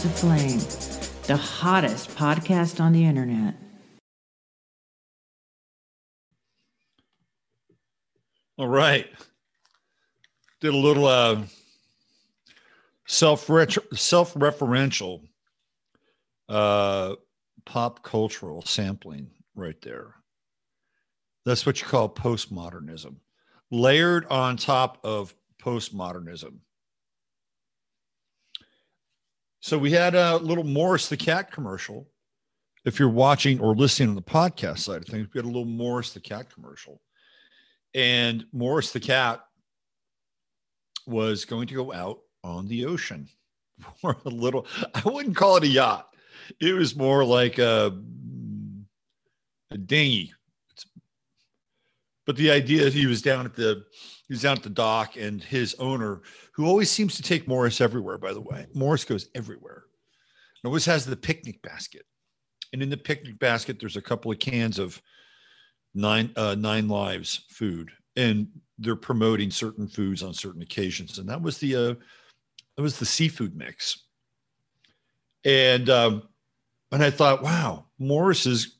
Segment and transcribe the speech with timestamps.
[0.00, 0.58] 15 of Flame,
[1.26, 3.54] the hottest podcast on the internet.
[8.56, 9.06] All right.
[10.60, 11.42] Did a little uh,
[13.06, 15.20] self referential
[16.48, 17.14] uh,
[17.66, 20.14] pop cultural sampling right there.
[21.44, 23.16] That's what you call postmodernism,
[23.70, 26.58] layered on top of postmodernism.
[29.60, 32.08] So we had a little Morris the cat commercial.
[32.86, 35.66] If you're watching or listening on the podcast side of things, we had a little
[35.66, 37.00] Morris the cat commercial.
[37.94, 39.40] And Morris the cat
[41.06, 43.28] was going to go out on the ocean
[44.00, 46.08] for a little, I wouldn't call it a yacht.
[46.58, 48.00] It was more like a,
[49.70, 50.32] a dinghy.
[52.24, 53.84] But the idea is he was down at the
[54.30, 57.80] he was down at the dock and his owner, who always seems to take Morris
[57.80, 58.64] everywhere, by the way.
[58.72, 59.86] Morris goes everywhere.
[60.62, 62.06] And always has the picnic basket.
[62.72, 65.02] And in the picnic basket, there's a couple of cans of
[65.96, 67.90] nine uh, nine lives food.
[68.14, 68.46] And
[68.78, 71.18] they're promoting certain foods on certain occasions.
[71.18, 71.94] And that was the uh
[72.76, 74.04] that was the seafood mix.
[75.44, 76.22] And um,
[76.92, 78.78] and I thought, wow, Morris is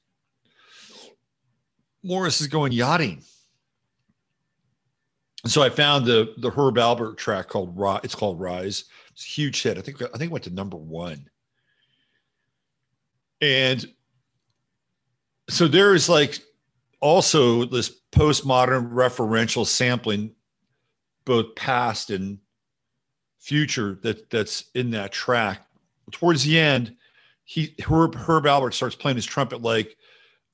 [2.05, 3.25] Morris is going yachting
[5.47, 8.01] so I found the the Herb Alpert track called Rise.
[8.05, 8.85] It's called Rise.
[9.13, 9.79] It's a huge hit.
[9.79, 11.29] I think I think it went to number one.
[13.41, 13.87] And
[15.49, 16.41] so there is like
[17.01, 20.35] also this postmodern referential sampling,
[21.25, 22.39] both past and
[23.39, 25.67] future that that's in that track.
[26.11, 26.97] Towards the end,
[27.45, 29.97] he Herb Herb Alpert starts playing his trumpet like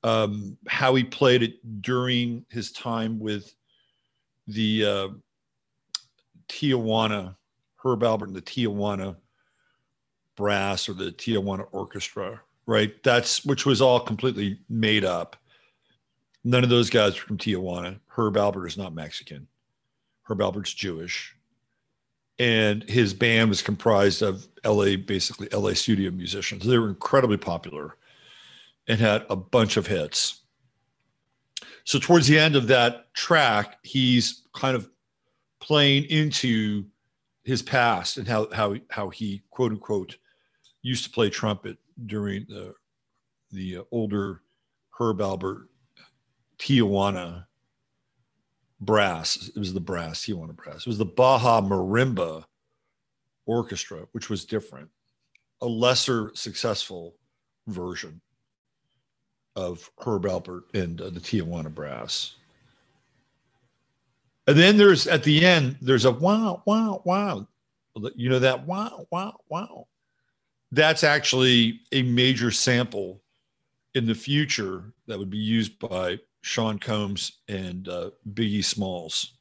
[0.04, 3.52] um, how he played it during his time with
[4.46, 5.08] the uh,
[6.48, 7.36] Tijuana,
[7.76, 9.16] Herb Alpert and the Tijuana
[10.36, 13.02] Brass or the Tijuana Orchestra, right?
[13.02, 15.36] That's which was all completely made up.
[16.44, 17.98] None of those guys were from Tijuana.
[18.06, 19.48] Herb Alpert is not Mexican.
[20.22, 21.34] Herb Alpert's Jewish.
[22.38, 26.66] And his band was comprised of LA, basically LA studio musicians.
[26.66, 27.96] They were incredibly popular
[28.88, 30.42] and had a bunch of hits.
[31.86, 34.90] So towards the end of that track, he's kind of
[35.60, 36.84] playing into
[37.44, 40.16] his past and how how how he quote unquote
[40.82, 42.74] used to play trumpet during the
[43.52, 44.42] the uh, older
[44.98, 45.66] Herb Alpert
[46.58, 47.46] Tijuana
[48.80, 49.48] brass.
[49.54, 50.78] It was the brass Tijuana brass.
[50.78, 52.44] It was the Baja Marimba
[53.46, 54.90] Orchestra, which was different,
[55.60, 57.14] a lesser successful
[57.68, 58.20] version
[59.56, 62.34] of Herb Alpert and uh, the Tijuana Brass.
[64.46, 67.48] And then there's at the end, there's a wow, wow, wow.
[68.14, 69.88] You know that wow, wow, wow.
[70.70, 73.22] That's actually a major sample
[73.94, 79.32] in the future that would be used by Sean Combs and uh, Biggie Smalls.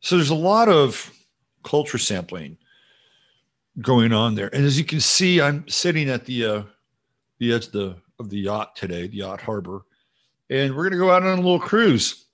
[0.00, 1.10] So there's a lot of
[1.62, 2.58] culture sampling
[3.80, 4.54] going on there.
[4.54, 6.62] And as you can see, I'm sitting at the uh,
[7.44, 9.82] the edge of the of the yacht today, the yacht harbor,
[10.48, 12.26] and we're going to go out on a little cruise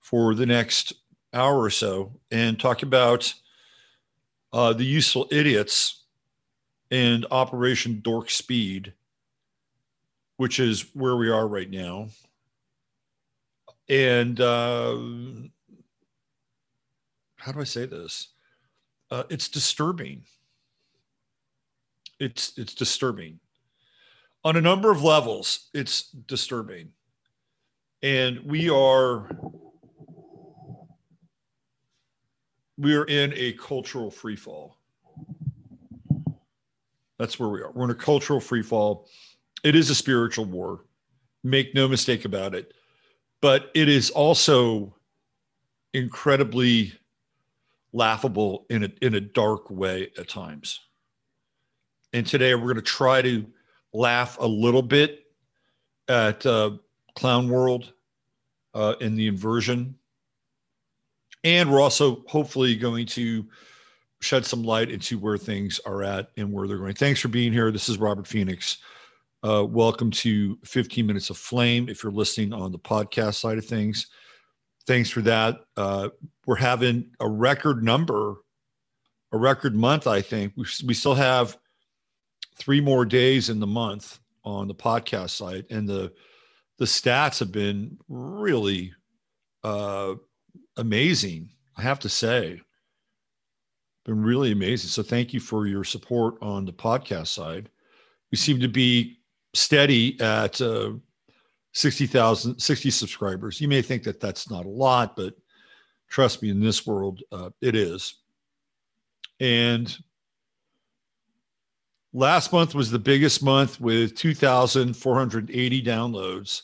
[0.00, 0.92] for the next
[1.32, 3.32] hour or so and talk about
[4.52, 6.04] uh, the useful idiots
[6.90, 8.92] and Operation Dork Speed,
[10.36, 12.08] which is where we are right now,
[13.88, 14.96] and uh,
[17.38, 18.28] how do I say this?
[19.10, 20.22] Uh, it's disturbing.
[22.20, 23.40] It's it's disturbing
[24.46, 26.92] on a number of levels, it's disturbing.
[28.04, 29.28] And we are
[32.78, 34.78] we are in a cultural free fall.
[37.18, 37.72] That's where we are.
[37.72, 39.08] We're in a cultural free fall.
[39.64, 40.84] It is a spiritual war.
[41.42, 42.72] Make no mistake about it.
[43.42, 44.94] But it is also
[45.92, 46.92] incredibly
[47.92, 50.78] laughable in a in a dark way at times.
[52.12, 53.44] And today we're going to try to
[53.96, 55.24] laugh a little bit
[56.08, 56.72] at uh,
[57.14, 57.92] Clown World
[58.74, 59.96] uh, in the inversion,
[61.44, 63.46] and we're also hopefully going to
[64.20, 66.94] shed some light into where things are at and where they're going.
[66.94, 67.70] Thanks for being here.
[67.70, 68.78] This is Robert Phoenix.
[69.42, 71.88] Uh, welcome to 15 Minutes of Flame.
[71.88, 74.08] If you're listening on the podcast side of things,
[74.86, 75.60] thanks for that.
[75.76, 76.08] Uh,
[76.46, 78.36] we're having a record number,
[79.32, 80.52] a record month, I think.
[80.56, 81.56] We, we still have
[82.56, 86.12] three more days in the month on the podcast site, and the
[86.78, 88.92] the stats have been really
[89.64, 90.14] uh,
[90.76, 91.50] amazing.
[91.76, 92.60] I have to say,
[94.04, 94.88] been really amazing.
[94.88, 97.68] So thank you for your support on the podcast side.
[98.30, 99.18] We seem to be
[99.54, 100.92] steady at uh,
[101.72, 103.60] 60,000, 60 subscribers.
[103.60, 105.34] You may think that that's not a lot, but
[106.08, 108.22] trust me, in this world, uh, it is.
[109.40, 109.96] And
[112.16, 116.62] last month was the biggest month with 2,480 downloads.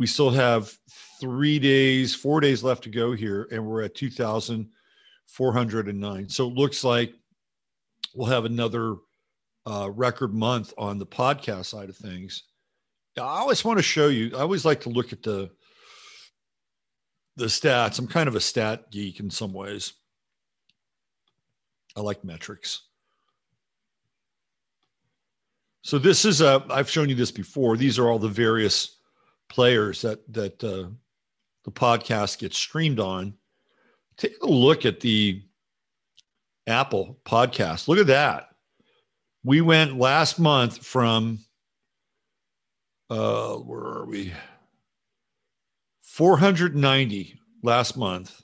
[0.00, 0.76] We still have
[1.20, 6.28] three days, four days left to go here, and we're at 2,409.
[6.28, 7.14] So it looks like
[8.14, 8.96] we'll have another
[9.64, 12.42] uh, record month on the podcast side of things.
[13.16, 14.36] I always want to show you.
[14.36, 15.52] I always like to look at the
[17.36, 18.00] the stats.
[18.00, 19.92] I'm kind of a stat geek in some ways.
[21.96, 22.82] I like metrics.
[25.84, 26.64] So this is a.
[26.70, 27.76] I've shown you this before.
[27.76, 28.96] These are all the various
[29.50, 30.88] players that that uh,
[31.64, 33.34] the podcast gets streamed on.
[34.16, 35.42] Take a look at the
[36.66, 37.86] Apple podcast.
[37.86, 38.48] Look at that.
[39.44, 41.40] We went last month from
[43.10, 44.32] uh, where are we?
[46.00, 48.42] 490 last month.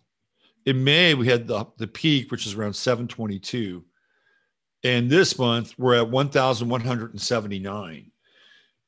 [0.66, 3.82] In May, we had the, the peak, which is around 722.
[4.82, 8.10] And this month, we're at 1,179.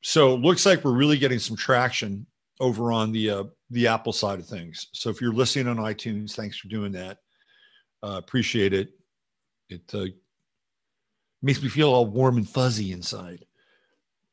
[0.01, 2.25] So it looks like we're really getting some traction
[2.59, 4.87] over on the uh, the Apple side of things.
[4.93, 7.19] So if you're listening on iTunes, thanks for doing that.
[8.03, 8.89] Uh, appreciate it.
[9.69, 10.05] It uh,
[11.41, 13.45] makes me feel all warm and fuzzy inside.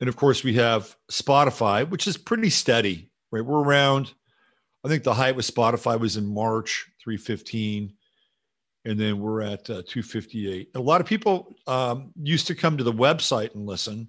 [0.00, 3.44] And of course, we have Spotify, which is pretty steady, right?
[3.44, 4.12] We're around,
[4.84, 7.92] I think the height with Spotify was in March 315.
[8.84, 10.70] And then we're at uh, 258.
[10.74, 14.08] A lot of people um, used to come to the website and listen.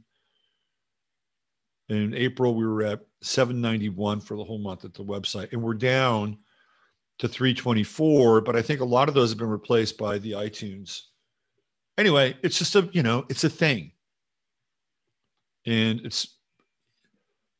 [1.89, 5.51] In April, we were at 791 for the whole month at the website.
[5.51, 6.37] And we're down
[7.19, 8.41] to 324.
[8.41, 11.01] But I think a lot of those have been replaced by the iTunes.
[11.97, 13.91] Anyway, it's just a, you know, it's a thing
[15.65, 16.37] and it's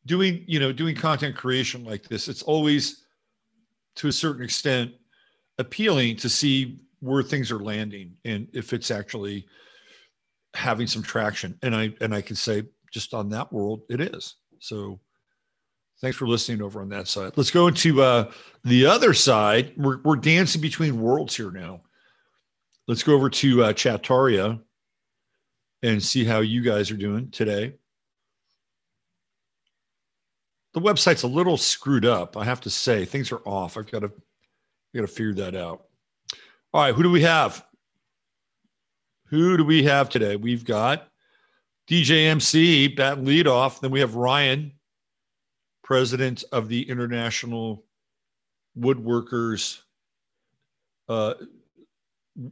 [0.06, 3.06] doing you know doing content creation like this it's always
[3.96, 4.92] to a certain extent
[5.60, 9.45] appealing to see where things are landing and if it's actually
[10.53, 14.36] having some traction and i and i can say just on that world it is
[14.59, 15.00] so
[16.01, 18.30] thanks for listening over on that side let's go into uh
[18.63, 21.81] the other side we're, we're dancing between worlds here now
[22.88, 24.59] let's go over to uh chataria
[25.83, 27.74] and see how you guys are doing today
[30.74, 32.38] the website's a little screwed up.
[32.38, 33.77] I have to say things are off.
[33.77, 35.86] I've got to, I got to figure that out.
[36.73, 37.65] All right, who do we have?
[39.27, 40.38] Who do we have today?
[40.38, 41.10] We've got
[41.89, 43.81] DJ MC bat lead off.
[43.81, 44.72] Then we have Ryan,
[45.84, 47.84] president of the International
[48.79, 49.81] Woodworkers
[51.10, 51.34] uh,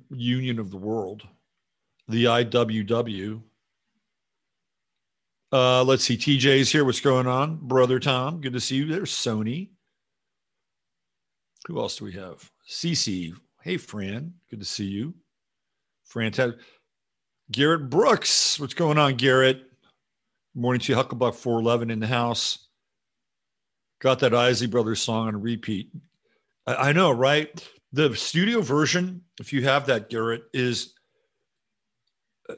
[0.09, 1.25] Union of the World,
[2.09, 3.41] the IWW.
[5.53, 6.17] Uh, let's see.
[6.17, 6.83] TJ's here.
[6.83, 7.55] What's going on?
[7.55, 8.85] Brother Tom, good to see you.
[8.85, 9.69] There's Sony.
[11.67, 12.51] Who else do we have?
[12.69, 13.33] CC.
[13.69, 14.33] Hey, Fran.
[14.49, 15.13] Good to see you.
[16.03, 16.33] Fran,
[17.51, 18.59] Garrett Brooks.
[18.59, 19.61] What's going on, Garrett?
[20.55, 22.67] Morning to you, Hucklebuck 411 in the house.
[24.01, 25.91] Got that Isley Brothers song on repeat.
[26.65, 27.63] I, I know, right?
[27.93, 30.95] The studio version, if you have that, Garrett, is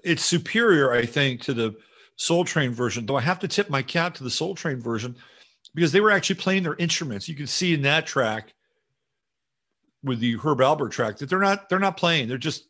[0.05, 1.75] it's superior, I think, to the
[2.15, 5.17] Soul Train version, though I have to tip my cap to the Soul Train version
[5.75, 7.27] because they were actually playing their instruments.
[7.27, 8.53] You can see in that track
[10.03, 12.27] with the Herb Alpert track that they're not they're not playing.
[12.27, 12.65] They're just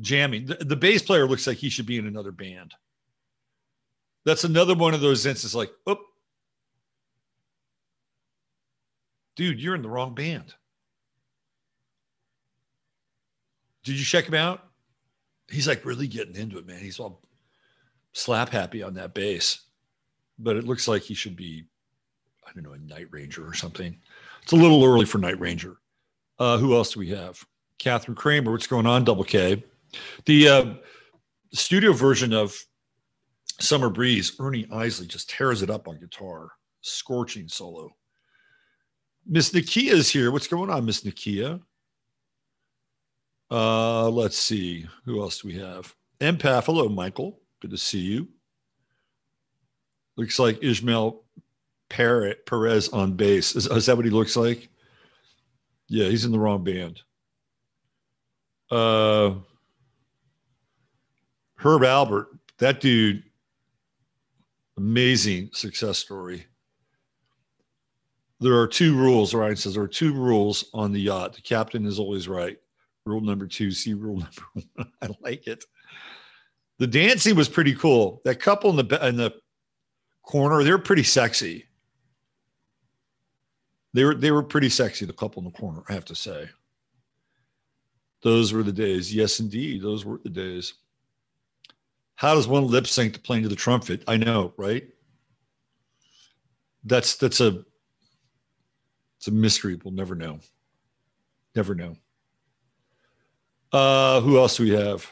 [0.00, 0.46] jamming.
[0.46, 2.74] The, the bass player looks like he should be in another band.
[4.24, 5.98] That's another one of those instances like, oh,
[9.36, 10.54] dude, you're in the wrong band.
[13.82, 14.62] Did you check him out?
[15.48, 16.80] He's like really getting into it, man.
[16.80, 17.22] He's all
[18.12, 19.62] slap happy on that bass,
[20.38, 21.64] but it looks like he should be,
[22.46, 23.96] I don't know, a Night Ranger or something.
[24.50, 25.76] It's a little early for Night Ranger.
[26.36, 27.40] Uh, who else do we have?
[27.78, 28.50] Catherine Kramer.
[28.50, 29.04] What's going on?
[29.04, 29.62] Double K.
[30.26, 30.64] The uh,
[31.52, 32.60] studio version of
[33.60, 37.94] Summer Breeze, Ernie Isley just tears it up on guitar, scorching solo.
[39.24, 40.32] Miss Nakia is here.
[40.32, 41.60] What's going on, Miss Nakia?
[43.52, 44.84] Uh, let's see.
[45.04, 45.94] Who else do we have?
[46.18, 46.64] Empath.
[46.64, 47.38] Hello, Michael.
[47.60, 48.26] Good to see you.
[50.16, 51.22] Looks like Ishmael
[51.90, 53.54] Perez on bass.
[53.54, 54.68] Is, is that what he looks like?
[55.88, 57.02] Yeah, he's in the wrong band.
[58.70, 59.34] Uh,
[61.56, 62.26] Herb Alpert,
[62.58, 63.24] that dude,
[64.76, 66.46] amazing success story.
[68.38, 69.74] There are two rules, Ryan says.
[69.74, 71.34] There are two rules on the yacht.
[71.34, 72.56] The captain is always right.
[73.04, 74.92] Rule number two, see rule number one.
[75.02, 75.64] I like it.
[76.78, 78.22] The dancing was pretty cool.
[78.24, 79.34] That couple in the in the
[80.22, 81.66] corner, they're pretty sexy.
[83.92, 85.04] They were they were pretty sexy.
[85.04, 86.48] The couple in the corner, I have to say.
[88.22, 89.14] Those were the days.
[89.14, 90.74] Yes, indeed, those were the days.
[92.16, 94.04] How does one lip sync to playing to the trumpet?
[94.06, 94.86] I know, right?
[96.84, 97.64] That's that's a
[99.18, 99.78] it's a mystery.
[99.82, 100.40] We'll never know.
[101.54, 101.96] Never know.
[103.72, 105.10] Uh, who else do we have?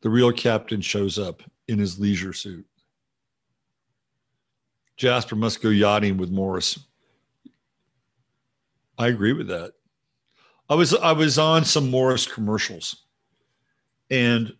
[0.00, 2.66] The real captain shows up in his leisure suit.
[4.96, 6.78] Jasper must go yachting with Morris.
[8.98, 9.72] I agree with that.
[10.68, 13.04] I was I was on some Morris commercials,
[14.10, 14.54] and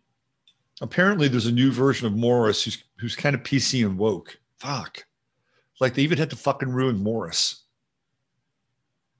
[0.80, 4.38] apparently there's a new version of Morris who's who's kind of PC and woke.
[4.58, 5.04] Fuck,
[5.80, 7.62] like they even had to fucking ruin Morris.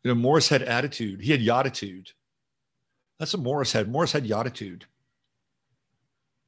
[0.02, 1.21] You know, Morris had attitude.
[1.23, 2.12] He had yachtitude.
[3.18, 3.90] That's what Morris had.
[3.90, 4.83] Morris had yachtitude.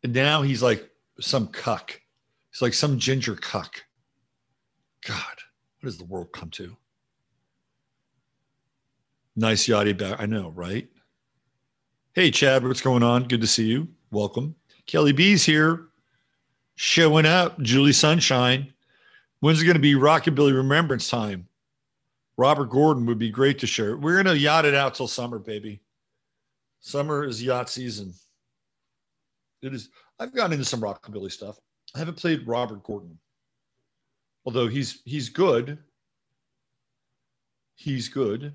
[0.03, 1.99] And now he's like some cuck.
[2.51, 3.83] He's like some ginger cuck.
[5.07, 5.17] God,
[5.81, 6.77] what does the world come to?
[9.37, 10.19] Nice yachty back.
[10.19, 10.89] I know, right?
[12.15, 13.29] Hey, Chad, what's going on?
[13.29, 13.87] Good to see you.
[14.11, 14.55] Welcome.
[14.87, 15.89] Kelly B's here,
[16.77, 17.61] showing up.
[17.61, 18.73] Julie Sunshine.
[19.41, 21.47] When's it going to be Rockabilly Remembrance Time?
[22.39, 23.99] Robert Gordon would be great to share.
[23.99, 25.83] We're going to yacht it out till summer, baby.
[26.81, 28.15] Summer is yacht season.
[29.61, 29.91] It is.
[30.19, 31.59] I've gotten into some rockabilly stuff.
[31.95, 33.19] I haven't played Robert Gordon,
[34.47, 35.79] although he's he's good.
[37.75, 38.55] He's good.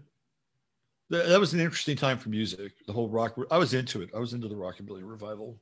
[1.11, 2.73] That, was an interesting time for music.
[2.87, 3.37] The whole rock.
[3.51, 4.09] I was into it.
[4.15, 5.57] I was into the rockabilly revival.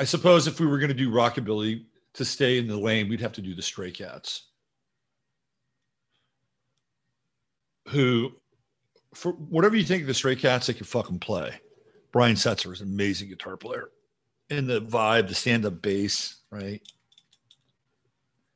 [0.00, 1.84] I suppose if we were going to do rockabilly
[2.14, 4.44] to stay in the lane, we'd have to do the Stray Cats.
[7.88, 8.32] who,
[9.14, 11.52] for whatever you think of the Stray Cats, they can fucking play.
[12.12, 13.90] Brian Setzer is an amazing guitar player.
[14.50, 16.80] And the vibe, the stand up bass, right?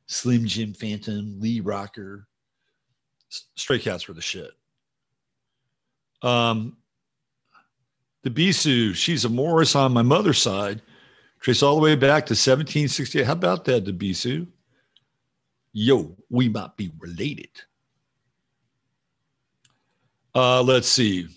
[0.07, 2.27] Slim Jim Phantom, Lee Rocker.
[3.29, 4.51] Stray Cats were the shit.
[6.21, 6.77] Um,
[8.23, 10.81] the Bisu, she's a Morris on my mother's side.
[11.39, 13.25] Trace all the way back to 1768.
[13.25, 14.45] How about that, the Bisu?
[15.71, 17.49] Yo, we might be related.
[20.35, 21.27] Uh, let's see.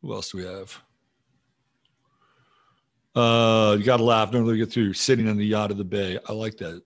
[0.00, 0.78] Who else do we have?
[3.14, 4.30] Uh, you got to laugh.
[4.30, 6.18] Don't really get through sitting on the yacht of the bay.
[6.28, 6.82] I like that.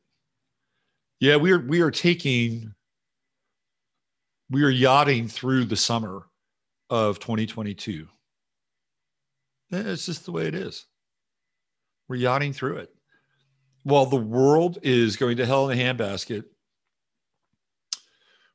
[1.21, 2.75] Yeah, we are we are taking
[4.53, 6.27] we are yachting through the summer
[6.91, 8.07] of 2022.
[9.71, 10.87] It's just the way it is.
[12.09, 12.95] We're yachting through it.
[13.85, 16.45] While the world is going to hell in a handbasket,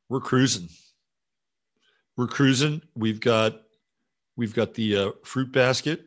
[0.07, 0.69] we're cruising
[2.17, 2.81] we're cruising.
[2.95, 3.61] We've got
[4.35, 6.01] we've got the uh, fruit basket,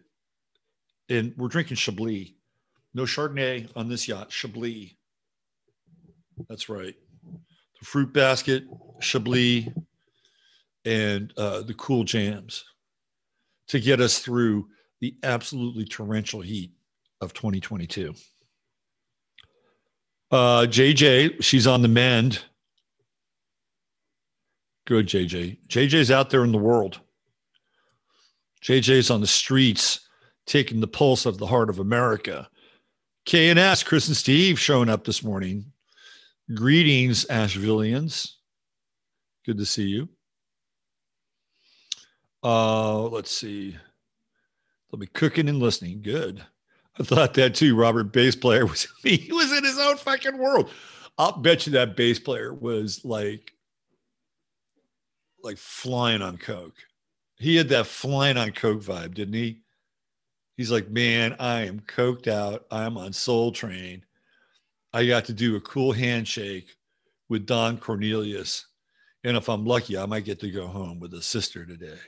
[1.08, 2.34] and we're drinking Chablis.
[2.92, 4.30] No Chardonnay on this yacht.
[4.30, 4.96] Chablis.
[6.48, 6.96] That's right.
[7.78, 8.64] The fruit basket,
[9.00, 9.68] Chablis,
[10.84, 12.64] and uh, the cool jams
[13.68, 14.68] to get us through
[15.00, 16.72] the absolutely torrential heat
[17.20, 18.14] of 2022.
[20.30, 22.40] Uh, JJ, she's on the mend.
[24.86, 25.58] Good, JJ.
[25.68, 27.00] JJ's out there in the world.
[28.62, 30.00] JJ's on the streets
[30.46, 32.48] taking the pulse of the heart of America.
[33.24, 35.72] K and S, Chris and Steve showing up this morning.
[36.54, 38.32] Greetings, Ashevilleans.
[39.50, 40.08] Good to see you.
[42.44, 43.76] Uh, let's see.
[44.88, 46.02] They'll be cooking and listening.
[46.02, 46.40] Good.
[46.96, 47.74] I thought that too.
[47.74, 50.70] Robert, bass player, was he was in his own fucking world.
[51.18, 53.52] I'll bet you that bass player was like
[55.42, 56.76] like flying on coke.
[57.34, 59.62] He had that flying on coke vibe, didn't he?
[60.56, 62.66] He's like, man, I am coked out.
[62.70, 64.04] I'm on Soul Train.
[64.92, 66.76] I got to do a cool handshake
[67.28, 68.66] with Don Cornelius,
[69.24, 71.98] And if I'm lucky, I might get to go home with a sister today.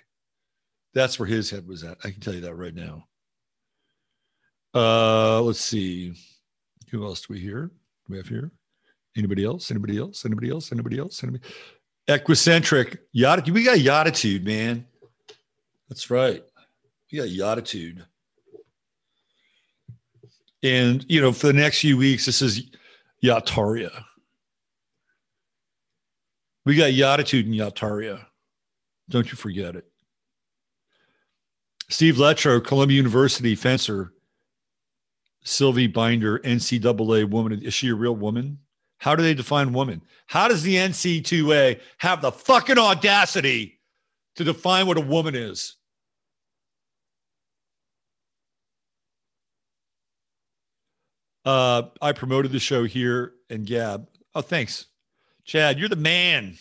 [0.95, 1.99] That's where his head was at.
[2.05, 3.07] I can tell you that right now.
[4.75, 6.15] Uh, let's see.
[6.91, 7.67] Who else do we hear?
[7.67, 7.73] Do
[8.09, 8.51] we have here?
[9.17, 9.71] Anybody else?
[9.71, 10.25] Anybody else?
[10.25, 10.73] Anybody else?
[10.73, 11.23] Anybody else?
[11.23, 11.45] Anybody?
[12.09, 12.99] Equicentric.
[13.13, 13.49] Yacht.
[13.51, 14.87] We got yachitude, man.
[15.89, 16.43] That's right.
[17.11, 18.05] We got yachitude.
[20.63, 22.71] And you know, for the next few weeks, this is
[23.23, 24.05] Yachtaria.
[26.65, 28.25] We got Yachitude and Yachtaria.
[29.09, 29.85] Don't you forget it.
[31.89, 34.13] Steve Letro, Columbia University fencer.
[35.45, 37.61] Sylvie Binder, NCAA woman.
[37.63, 38.59] Is she a real woman?
[38.99, 40.01] How do they define woman?
[40.27, 43.81] How does the NC2A have the fucking audacity
[44.37, 45.77] to define what a woman is?
[51.45, 54.09] Uh, I promoted the show here and Gab.
[54.37, 54.87] Oh, thanks.
[55.45, 56.57] Chad, you're the man.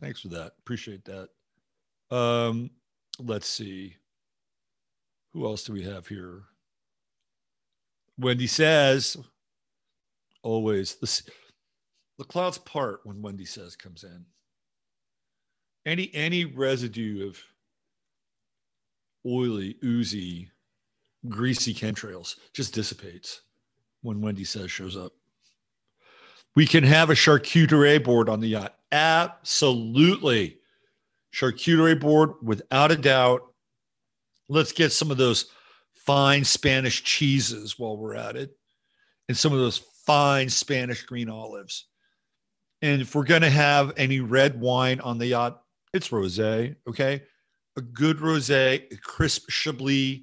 [0.00, 0.52] Thanks for that.
[0.60, 1.28] Appreciate that.
[2.16, 2.70] Um,
[3.18, 3.96] let's see.
[5.32, 6.42] Who else do we have here?
[8.18, 9.16] Wendy says,
[10.42, 14.24] always the, clouds part when Wendy says comes in.
[15.86, 17.38] Any any residue of
[19.26, 20.50] oily, oozy,
[21.28, 23.42] greasy chemtrails just dissipates
[24.02, 25.12] when Wendy says shows up.
[26.56, 28.76] We can have a charcuterie board on the yacht.
[28.92, 30.58] Absolutely.
[31.32, 33.42] Charcuterie board without a doubt.
[34.48, 35.46] Let's get some of those
[35.94, 38.50] fine Spanish cheeses while we're at it
[39.28, 41.86] and some of those fine Spanish green olives.
[42.82, 47.22] And if we're going to have any red wine on the yacht, it's rosé, okay?
[47.76, 50.22] A good rosé, a crisp chablis,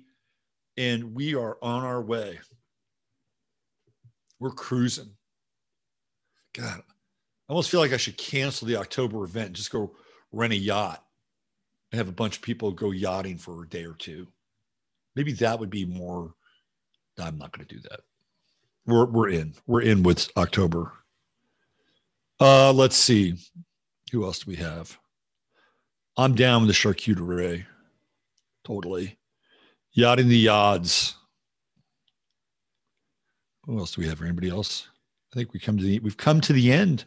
[0.75, 2.39] and we are on our way.
[4.39, 5.16] We're cruising.
[6.57, 9.91] God, I almost feel like I should cancel the October event, and just go
[10.31, 11.03] rent a yacht
[11.91, 14.27] and have a bunch of people go yachting for a day or two.
[15.15, 16.33] Maybe that would be more.
[17.19, 17.99] I'm not going to do that.
[18.85, 19.53] We're we're in.
[19.67, 20.93] We're in with October.
[22.39, 23.35] Uh, let's see.
[24.11, 24.97] Who else do we have?
[26.17, 27.65] I'm down with the charcuterie.
[28.65, 29.17] Totally.
[29.93, 31.15] Yachting the odds.
[33.65, 34.21] Who else do we have?
[34.21, 34.87] Anybody else?
[35.33, 37.05] I think we come to the we've come to the end.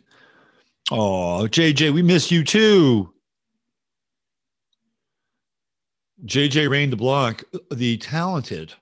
[0.91, 3.13] Oh, JJ, we miss you too.
[6.27, 8.75] JJ Rain DeBlanc, the talented,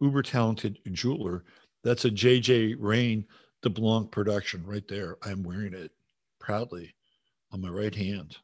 [0.00, 1.44] uber talented jeweler.
[1.84, 3.26] That's a JJ Rain
[3.62, 5.18] DeBlanc production right there.
[5.22, 5.92] I'm wearing it
[6.38, 6.94] proudly
[7.52, 8.36] on my right hand.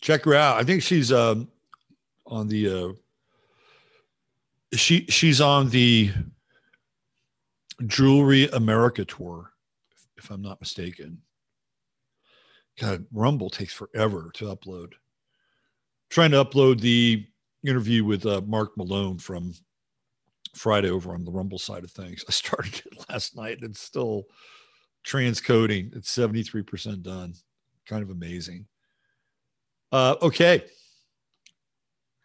[0.00, 0.58] Check her out.
[0.58, 1.48] I think she's um,
[2.26, 2.92] on the uh,
[4.76, 6.10] she she's on the
[7.86, 9.52] Jewelry America tour,
[10.16, 11.18] if I'm not mistaken.
[12.80, 14.92] God, Rumble takes forever to upload.
[16.10, 17.26] trying to upload the
[17.66, 19.54] interview with uh, Mark Malone from
[20.54, 22.24] Friday over on the Rumble side of things.
[22.28, 24.24] I started it last night and it's still
[25.06, 25.94] transcoding.
[25.96, 27.34] It's 73% done.
[27.86, 28.66] Kind of amazing.
[29.90, 30.64] Uh, okay.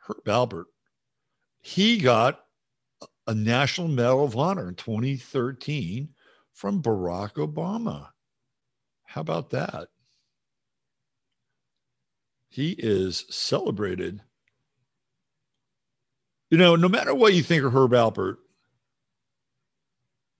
[0.08, 0.65] Herb Alpert.
[1.62, 2.39] He got
[3.28, 6.10] a National Medal of Honor in 2013
[6.54, 8.10] from Barack Obama.
[9.04, 9.90] How about that?
[12.50, 14.22] He is celebrated.
[16.50, 18.38] You know, no matter what you think of Herb Alpert,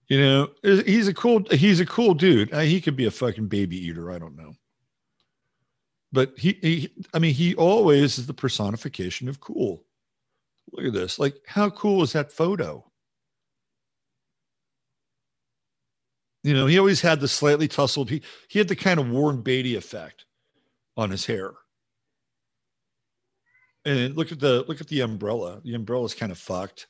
[0.08, 2.52] you know, he's a cool he's a cool dude.
[2.52, 4.10] Uh, he could be a fucking baby eater.
[4.10, 4.54] I don't know.
[6.10, 9.84] But he, he I mean, he always is the personification of cool.
[10.72, 11.18] Look at this.
[11.18, 12.84] Like, how cool is that photo?
[16.44, 19.42] You know, he always had the slightly tousled, he, he had the kind of Warren
[19.42, 20.24] Beatty effect
[20.96, 21.52] on his hair.
[23.84, 25.60] And look at the look at the umbrella.
[25.64, 26.88] The umbrella is kind of fucked.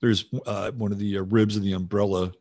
[0.00, 2.32] There's uh, one of the uh, ribs of the umbrella,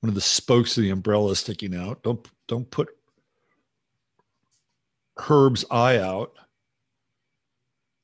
[0.00, 2.02] one of the spokes of the umbrella sticking out.
[2.02, 2.88] Don't don't put
[5.16, 6.32] Herb's eye out.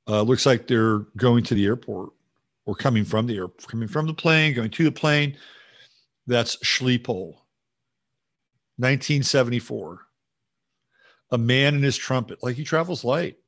[0.06, 2.10] Uh, looks like they're going to the airport
[2.66, 5.36] or coming from the air, coming from the plane, going to the plane.
[6.26, 7.36] That's Schiphol,
[8.76, 10.00] 1974.
[11.30, 12.42] A man and his trumpet.
[12.42, 13.38] Like he travels light.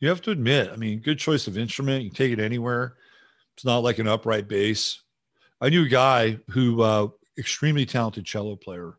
[0.00, 2.02] You have to admit, I mean, good choice of instrument.
[2.02, 2.94] You can take it anywhere.
[3.54, 5.00] It's not like an upright bass.
[5.60, 8.94] I knew a guy who, uh, extremely talented cello player,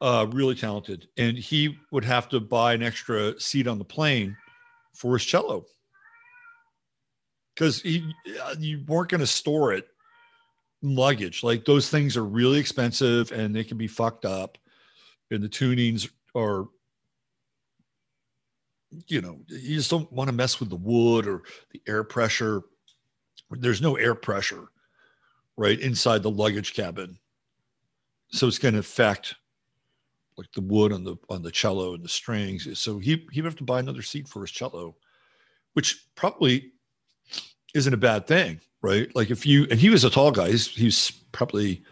[0.00, 4.36] uh, really talented, and he would have to buy an extra seat on the plane
[4.96, 5.66] for his cello
[7.54, 9.86] because he uh, you weren't going to store it
[10.82, 11.42] in luggage.
[11.42, 14.58] Like those things are really expensive and they can be fucked up.
[15.30, 16.66] And the tunings are,
[19.08, 22.62] you know, you just don't want to mess with the wood or the air pressure.
[23.50, 24.68] There's no air pressure
[25.56, 27.18] right inside the luggage cabin.
[28.28, 29.34] So it's going to affect
[30.36, 32.78] like the wood on the on the cello and the strings.
[32.78, 34.96] So he he would have to buy another seat for his cello,
[35.74, 36.72] which probably
[37.74, 39.14] isn't a bad thing, right?
[39.14, 41.82] Like if you and he was a tall guy, he's he's probably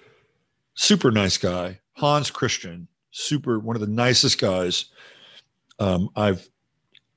[0.74, 1.80] super nice guy.
[1.92, 4.86] Hans Christian, super one of the nicest guys
[5.78, 6.48] um, I've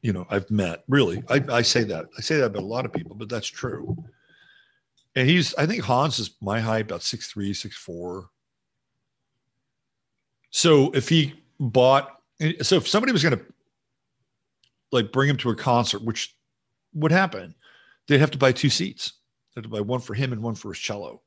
[0.02, 0.84] you know I've met.
[0.88, 3.48] Really, I, I say that I say that about a lot of people, but that's
[3.48, 3.96] true.
[5.16, 8.30] And he's I think Hans is my height, about six three, six four.
[10.50, 12.22] So if he bought,
[12.62, 13.46] so if somebody was going to
[14.92, 16.36] like bring him to a concert, which
[16.94, 17.54] would happen,
[18.08, 19.14] they'd have to buy two seats.
[19.54, 21.22] They'd have to buy one for him and one for his cello.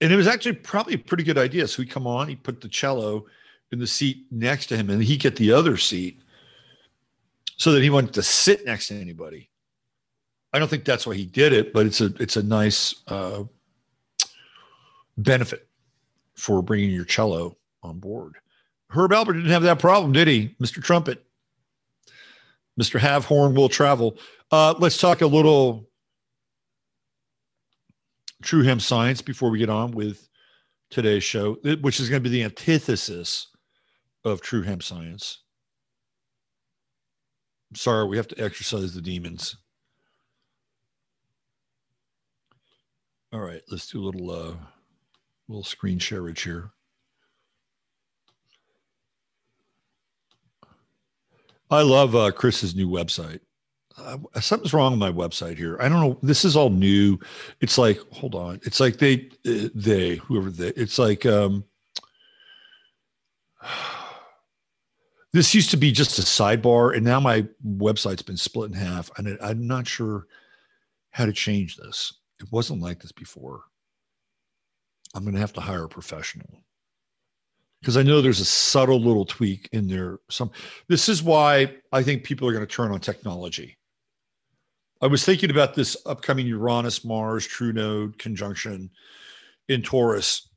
[0.00, 1.68] And it was actually probably a pretty good idea.
[1.68, 3.26] So he'd come on, he'd put the cello
[3.72, 6.20] in the seat next to him, and he'd get the other seat
[7.56, 9.50] so that he wanted to sit next to anybody.
[10.52, 13.44] I don't think that's why he did it, but it's a it's a nice uh,
[15.16, 15.69] benefit
[16.40, 18.36] for bringing your cello on board.
[18.88, 20.82] Herb Alpert didn't have that problem, did he, Mr.
[20.82, 21.24] Trumpet?
[22.80, 22.98] Mr.
[22.98, 24.18] Have Horn will travel.
[24.50, 25.88] Uh, let's talk a little
[28.42, 30.28] true hemp science before we get on with
[30.88, 33.48] today's show, which is going to be the antithesis
[34.24, 35.42] of true hemp science.
[37.74, 39.56] sorry, we have to exercise the demons.
[43.32, 44.54] All right, let's do a little uh,
[45.50, 46.70] little screen shareage here.
[51.70, 53.40] I love uh, Chris's new website.
[53.96, 55.76] Uh, something's wrong with my website here.
[55.80, 56.18] I don't know.
[56.22, 57.18] This is all new.
[57.60, 58.60] It's like, hold on.
[58.64, 61.64] It's like they, uh, they, whoever they, it's like, um,
[65.32, 69.10] this used to be just a sidebar and now my website's been split in half
[69.16, 70.26] and I'm not sure
[71.10, 72.14] how to change this.
[72.40, 73.64] It wasn't like this before.
[75.14, 76.62] I'm going to have to hire a professional
[77.80, 80.18] because I know there's a subtle little tweak in there.
[80.28, 80.50] Some
[80.88, 83.76] this is why I think people are going to turn on technology.
[85.02, 88.90] I was thinking about this upcoming Uranus Mars True Node conjunction
[89.68, 90.48] in Taurus.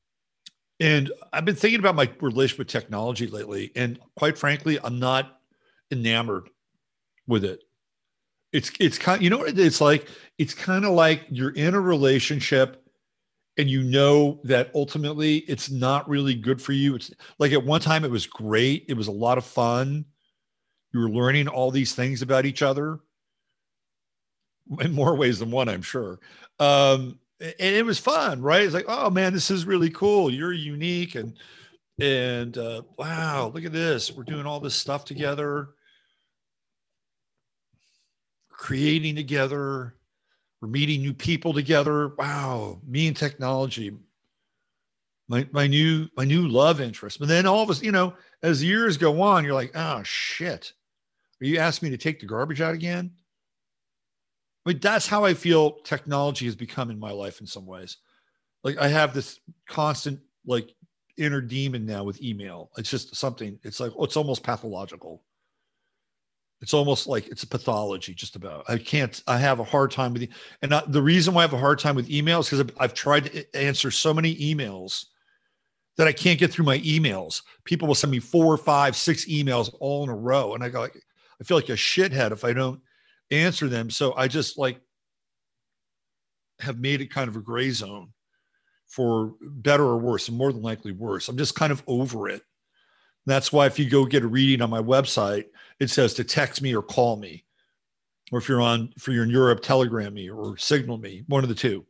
[0.79, 3.71] And I've been thinking about my relationship with technology lately.
[3.75, 5.39] And quite frankly, I'm not
[5.91, 6.49] enamored
[7.25, 7.63] with it.
[8.51, 10.07] It's it's kind you know it's like?
[10.37, 12.82] It's kind of like you're in a relationship
[13.57, 16.95] and you know that ultimately it's not really good for you.
[16.95, 18.85] It's like at one time it was great.
[18.87, 20.05] It was a lot of fun.
[20.91, 22.99] You were learning all these things about each other
[24.79, 26.19] in more ways than one, I'm sure.
[26.59, 28.61] Um, and it was fun, right?
[28.61, 30.31] It's like, oh man, this is really cool.
[30.31, 31.37] You're unique and
[31.99, 34.11] and uh, wow, look at this.
[34.11, 35.69] We're doing all this stuff together,
[38.49, 39.95] creating together
[40.63, 42.13] we're meeting new people together.
[42.17, 43.91] Wow, me and technology,
[45.27, 47.19] my my new my new love interest.
[47.19, 50.71] But then all of us, you know, as years go on, you're like, oh shit,
[51.41, 53.11] are you asking me to take the garbage out again?
[54.65, 57.97] I mean, that's how I feel technology has become in my life in some ways.
[58.63, 60.73] Like I have this constant like
[61.17, 62.71] inner demon now with email.
[62.77, 63.59] It's just something.
[63.63, 65.23] It's like oh, it's almost pathological.
[66.63, 68.63] It's almost like it's a pathology, just about.
[68.69, 70.29] I can't, I have a hard time with,
[70.61, 73.25] and the reason why I have a hard time with emails because I've, I've tried
[73.25, 75.07] to answer so many emails
[75.97, 77.41] that I can't get through my emails.
[77.65, 80.55] People will send me four, five, six emails all in a row.
[80.55, 82.79] And I go, I feel like a shithead if I don't
[83.29, 83.89] answer them.
[83.89, 84.79] So I just like
[86.61, 88.13] have made it kind of a gray zone
[88.87, 91.27] for better or worse, and more than likely worse.
[91.27, 92.41] I'm just kind of over it.
[93.25, 95.45] That's why if you go get a reading on my website,
[95.79, 97.43] it says to text me or call me.
[98.31, 101.49] Or if you're on, if you're in Europe, telegram me or signal me, one of
[101.49, 101.85] the two.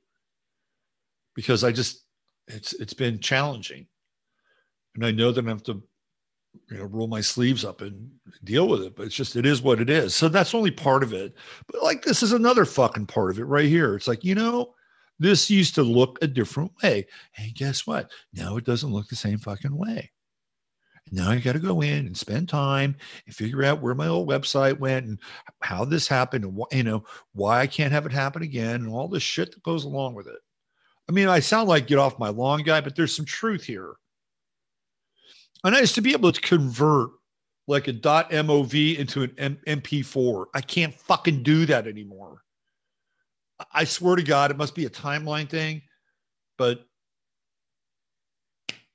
[1.36, 2.04] Because I just,
[2.48, 3.88] it's it's been challenging.
[4.96, 5.82] And I know that I have to,
[6.70, 8.12] you know, roll my sleeves up and
[8.44, 8.96] deal with it.
[8.96, 10.14] But it's just, it is what it is.
[10.14, 11.34] So that's only part of it.
[11.68, 13.96] But like this is another fucking part of it right here.
[13.96, 14.74] It's like, you know,
[15.20, 17.08] this used to look a different way.
[17.38, 18.12] And guess what?
[18.34, 20.12] Now it doesn't look the same fucking way.
[21.12, 24.28] Now I got to go in and spend time and figure out where my old
[24.30, 25.20] website went and
[25.62, 28.90] how this happened and wh- you know why I can't have it happen again and
[28.90, 30.40] all this shit that goes along with it.
[31.10, 33.94] I mean, I sound like get off my lawn guy, but there's some truth here.
[35.64, 37.10] And I used to be able to convert
[37.68, 40.46] like a .mov into an M- MP4.
[40.54, 42.42] I can't fucking do that anymore.
[43.72, 45.82] I swear to God, it must be a timeline thing.
[46.58, 46.86] but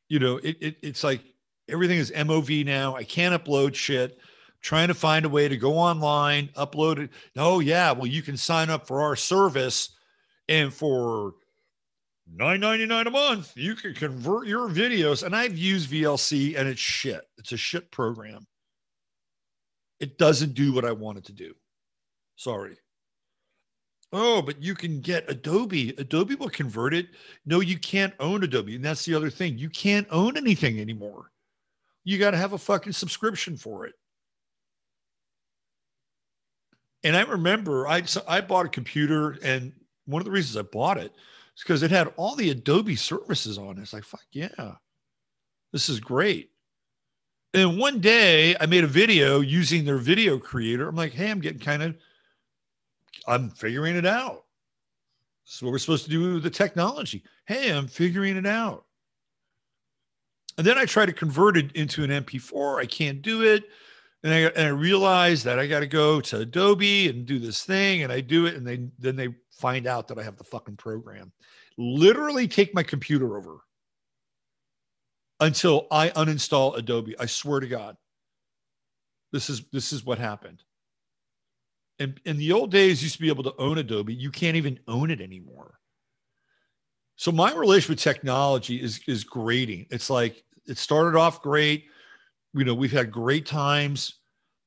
[0.09, 1.21] you know, it, it it's like
[1.69, 2.97] everything is MOV now.
[2.97, 4.19] I can't upload shit.
[4.61, 7.11] trying to find a way to go online, upload it.
[7.37, 9.91] Oh yeah, well you can sign up for our service,
[10.49, 11.35] and for
[12.33, 15.23] nine ninety nine a month, you can convert your videos.
[15.23, 17.23] And I've used VLC, and it's shit.
[17.39, 18.47] It's a shit program.
[20.01, 21.55] It doesn't do what I want it to do.
[22.37, 22.77] Sorry.
[24.13, 25.91] Oh, but you can get Adobe.
[25.99, 27.09] Adobe will convert it.
[27.45, 28.77] No, you can't own Adobe.
[28.77, 29.59] And that's the other thing.
[29.59, 31.31] You can't own anything anymore.
[32.05, 33.95] You got to have a fucking subscription for it.
[37.05, 39.73] And I remember I, so I bought a computer, and
[40.07, 41.13] one of the reasons I bought it
[41.57, 43.83] is because it had all the Adobe services on it.
[43.83, 44.73] It's like, fuck yeah,
[45.73, 46.51] this is great.
[47.55, 50.89] And one day I made a video using their video creator.
[50.89, 51.97] I'm like, hey, I'm getting kind of
[53.27, 54.45] I'm figuring it out.
[55.47, 57.23] This is what we're supposed to do with the technology.
[57.47, 58.85] Hey, I'm figuring it out.
[60.59, 62.81] And then I try to convert it into an MP4.
[62.81, 63.65] I can't do it.
[64.25, 67.63] And I, and I realize that I got to go to Adobe and do this
[67.63, 68.03] thing.
[68.03, 68.57] And I do it.
[68.57, 71.33] And they, then they find out that I have the fucking program.
[71.79, 73.61] Literally take my computer over
[75.39, 77.17] until I uninstall Adobe.
[77.19, 77.97] I swear to God.
[79.33, 80.65] This is this is what happened.
[81.99, 84.15] And in the old days, used to be able to own Adobe.
[84.15, 85.79] You can't even own it anymore.
[87.17, 89.87] So my relation with technology is is grading.
[89.91, 91.87] It's like it started off great.
[92.55, 94.15] You know, we've had great times.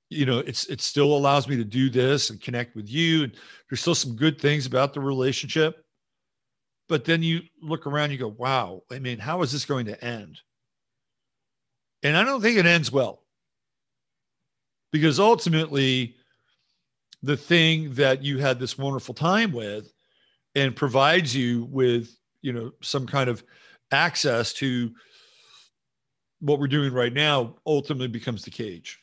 [0.09, 3.23] You know, it's it still allows me to do this and connect with you.
[3.23, 3.33] And
[3.69, 5.85] there's still some good things about the relationship.
[6.89, 10.03] But then you look around, you go, wow, I mean, how is this going to
[10.03, 10.41] end?
[12.03, 13.23] And I don't think it ends well.
[14.91, 16.15] Because ultimately,
[17.23, 19.93] the thing that you had this wonderful time with
[20.55, 22.09] and provides you with
[22.41, 23.43] you know some kind of
[23.91, 24.91] access to
[26.41, 28.99] what we're doing right now ultimately becomes the cage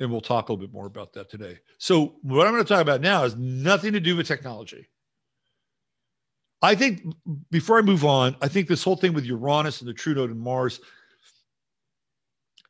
[0.00, 2.68] and we'll talk a little bit more about that today so what i'm going to
[2.68, 4.88] talk about now has nothing to do with technology
[6.62, 7.02] i think
[7.50, 10.30] before i move on i think this whole thing with uranus and the true node
[10.30, 10.80] and mars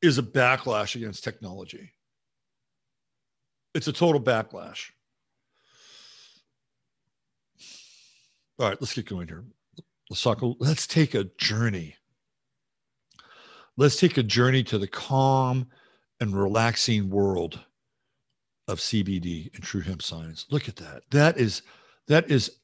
[0.02, 1.90] is a backlash against technology
[3.76, 4.90] it's a total backlash.
[8.58, 9.44] All right, let's get going here.
[10.08, 10.38] Let's talk.
[10.58, 11.96] Let's take a journey.
[13.76, 15.66] Let's take a journey to the calm
[16.20, 17.60] and relaxing world
[18.68, 20.46] of CBD and true hemp science.
[20.50, 21.02] Look at that.
[21.10, 21.62] That is
[22.08, 22.58] that is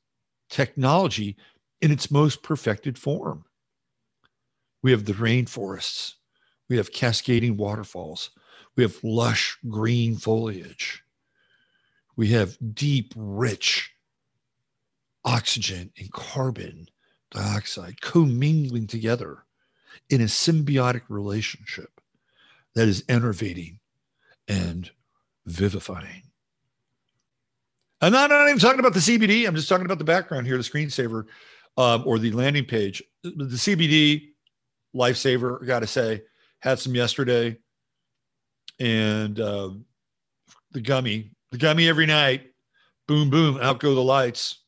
[0.48, 1.36] technology
[1.80, 3.44] in its most perfected form.
[4.82, 6.14] We have the rainforests.
[6.68, 8.30] We have cascading waterfalls.
[8.76, 11.02] We have lush green foliage.
[12.16, 13.90] We have deep, rich
[15.24, 16.88] oxygen and carbon
[17.30, 19.44] dioxide commingling together
[20.10, 22.00] in a symbiotic relationship
[22.74, 23.78] that is enervating
[24.48, 24.90] and
[25.46, 26.22] vivifying.
[28.00, 29.46] I'm not, I'm not even talking about the CBD.
[29.46, 31.26] I'm just talking about the background here, the screensaver
[31.76, 33.02] um, or the landing page.
[33.22, 34.30] The CBD
[34.94, 36.22] lifesaver, I got to say,
[36.60, 37.56] had some yesterday
[38.80, 39.70] and uh,
[40.72, 42.48] the gummy, the gummy every night.
[43.06, 44.60] Boom, boom, out go the lights.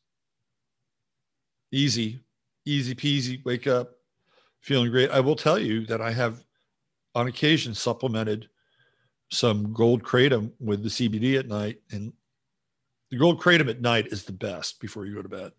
[1.71, 2.19] Easy,
[2.65, 3.43] easy peasy.
[3.43, 3.94] Wake up
[4.65, 5.11] feeling great.
[5.11, 6.43] I will tell you that I have
[7.13, 8.49] on occasion supplemented
[9.29, 11.79] some gold kratom with the CBD at night.
[11.91, 12.11] And
[13.11, 15.51] the gold kratom at night is the best before you go to bed.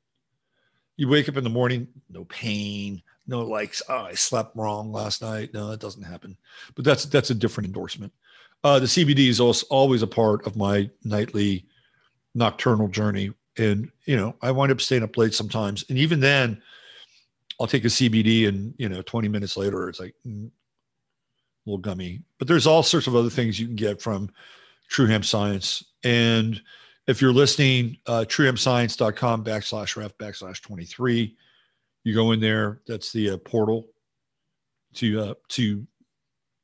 [0.97, 5.23] You wake up in the morning, no pain, no like, oh, I slept wrong last
[5.23, 5.55] night.
[5.55, 6.37] No, that doesn't happen.
[6.75, 8.13] But that's that's a different endorsement.
[8.65, 11.65] Uh, the CBD is also always a part of my nightly
[12.35, 13.33] nocturnal journey.
[13.57, 15.85] And, you know, I wind up staying up late sometimes.
[15.89, 16.61] And even then,
[17.61, 20.51] I'll take a CBD and, you know, 20 minutes later, it's like mm, a
[21.65, 22.23] little gummy.
[22.39, 24.31] But there's all sorts of other things you can get from
[24.89, 25.85] True Hemp Science.
[26.05, 26.61] And
[27.07, 31.37] if you're listening, uh, truehempscience.com backslash ref backslash 23,
[32.05, 32.81] you go in there.
[32.87, 33.87] That's the uh, portal
[34.95, 35.87] to, uh, to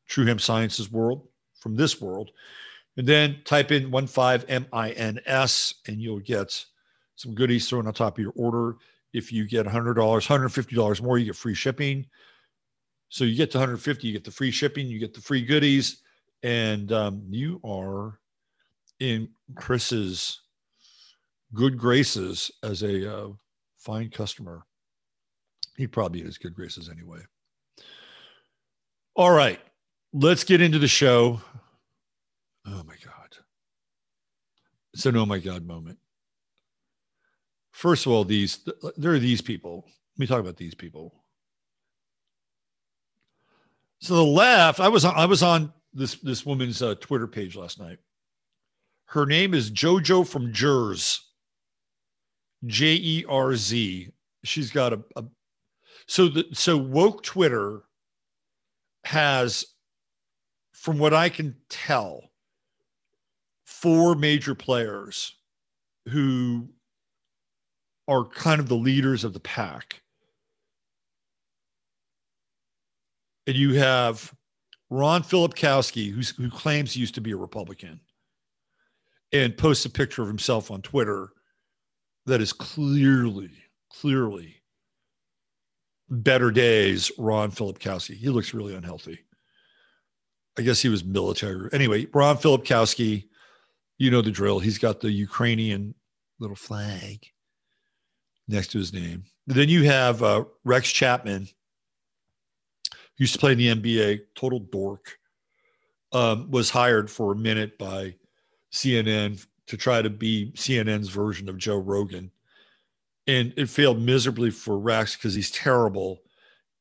[0.09, 1.27] True Hemp Science's world
[1.59, 2.31] from this world.
[2.97, 6.65] And then type in 15MINS and you'll get
[7.17, 8.77] some goodies thrown on top of your order.
[9.13, 12.07] If you get $100, $150 more, you get free shipping.
[13.09, 16.03] So you get to 150, you get the free shipping, you get the free goodies,
[16.43, 18.19] and um, you are
[19.01, 20.41] in Chris's
[21.53, 23.29] good graces as a uh,
[23.79, 24.65] fine customer.
[25.77, 27.21] He'd probably in his good graces anyway.
[29.15, 29.61] All right
[30.13, 31.41] let's get into the show.
[32.67, 33.37] Oh my God.
[34.95, 35.99] It's an oh my God moment.
[37.73, 38.61] First of all, these
[38.97, 39.85] there are these people.
[39.87, 41.15] Let me talk about these people.
[44.01, 47.57] So the left, I was on, I was on this this woman's uh, Twitter page
[47.57, 47.99] last night.
[49.07, 51.21] Her name is JoJo from Jerz.
[52.67, 54.13] J E R Z.
[54.45, 55.25] She's got a, a
[56.07, 57.83] so the so woke Twitter
[59.05, 59.65] has,
[60.73, 62.31] from what I can tell,
[63.65, 65.35] four major players
[66.09, 66.69] who
[68.09, 70.03] are kind of the leaders of the pack.
[73.47, 74.33] And you have
[74.91, 78.01] Ron Filipkowski, who's, who claims he used to be a Republican
[79.33, 81.31] and posts a picture of himself on Twitter
[82.27, 83.51] that is clearly,
[83.91, 84.63] clearly
[86.09, 88.15] better days Ron Filipkowski.
[88.15, 89.21] He looks really unhealthy.
[90.59, 91.71] I guess he was military.
[91.73, 93.25] Anyway, Ron Filipkowski,
[93.99, 94.59] you know the drill.
[94.59, 95.95] He's got the Ukrainian
[96.39, 97.27] little flag
[98.49, 99.25] next to his name.
[99.47, 101.49] Then you have uh, Rex Chapman,
[103.19, 105.19] used to play in the NBA, total dork,
[106.13, 108.15] um, was hired for a minute by
[108.73, 112.31] CNN to try to be CNN's version of Joe Rogan.
[113.27, 116.23] And it failed miserably for Rex because he's terrible.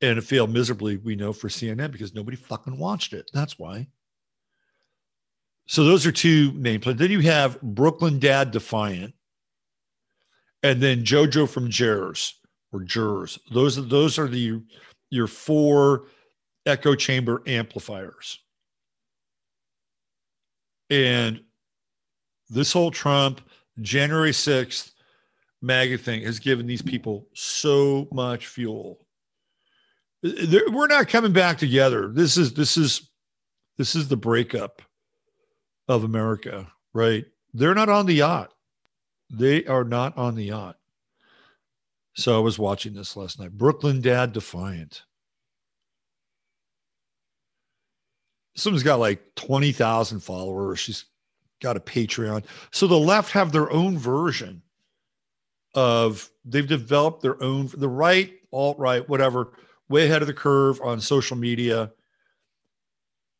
[0.02, 3.30] And it failed miserably, we know, for CNN because nobody fucking watched it.
[3.34, 3.88] That's why.
[5.68, 6.98] So those are two main nameplates.
[6.98, 9.14] Then you have Brooklyn Dad Defiant,
[10.64, 12.40] and then JoJo from Jers
[12.72, 13.40] or Jurors.
[13.52, 14.62] Those are those are the
[15.10, 16.08] your four
[16.66, 18.40] echo chamber amplifiers.
[20.90, 21.42] And
[22.50, 23.42] this whole Trump
[23.82, 24.92] January 6th
[25.62, 29.06] MAGA thing has given these people so much fuel.
[30.24, 32.10] We're not coming back together.
[32.10, 33.10] This is this is
[33.78, 34.82] this is the breakup
[35.88, 37.26] of America, right?
[37.54, 38.54] They're not on the yacht.
[39.32, 40.78] They are not on the yacht.
[42.14, 43.58] So I was watching this last night.
[43.58, 45.04] Brooklyn Dad Defiant.
[48.56, 50.80] Someone's got like 20,000 followers.
[50.80, 51.06] She's
[51.62, 52.44] got a Patreon.
[52.72, 54.62] So the left have their own version
[55.74, 59.54] of they've developed their own the right, alt right, whatever,
[59.88, 61.94] way ahead of the curve on social media.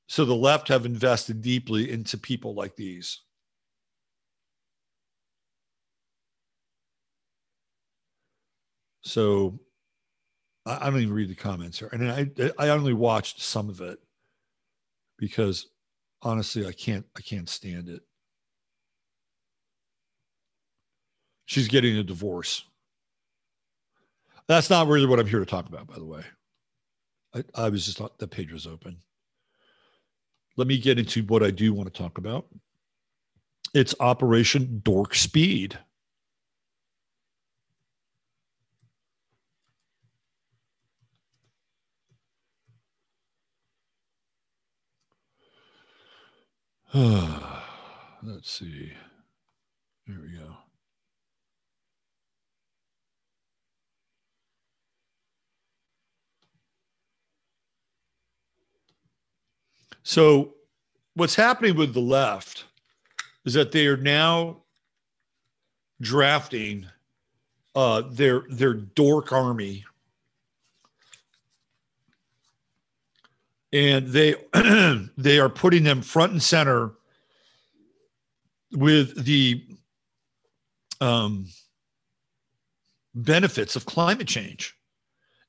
[0.08, 3.20] So the left have invested deeply into people like these.
[9.02, 9.60] So
[10.66, 11.90] I, I don't even read the comments here.
[11.92, 14.00] And I I only watched some of it
[15.18, 15.68] because
[16.22, 18.02] honestly I can't I can't stand it.
[21.52, 22.64] she's getting a divorce.
[24.48, 26.24] That's not really what I'm here to talk about, by the way.
[27.36, 28.98] I, I was just thought the page was open.
[30.56, 32.48] Let me get into what I do want to talk about.
[33.74, 35.78] It's Operation Dork Speed.
[46.94, 48.92] Let's see.
[50.06, 50.58] Here we go.
[60.04, 60.56] So,
[61.14, 62.66] what's happening with the left
[63.46, 64.58] is that they are now
[66.02, 66.88] drafting
[67.74, 69.86] uh, their their dork army,
[73.74, 74.36] and they
[75.18, 76.92] they are putting them front and center
[78.74, 79.64] with the
[81.00, 81.48] um,
[83.14, 84.76] benefits of climate change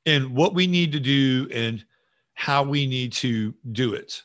[0.07, 1.85] and what we need to do and
[2.35, 4.23] how we need to do it.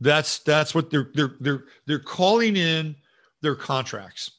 [0.00, 2.96] That's that's what they're they're they're they're calling in
[3.40, 4.30] their contracts.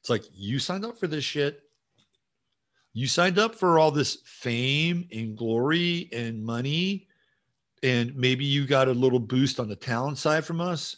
[0.00, 1.63] It's like you signed up for this shit.
[2.94, 7.08] You signed up for all this fame and glory and money
[7.84, 10.96] and maybe you got a little boost on the talent side from us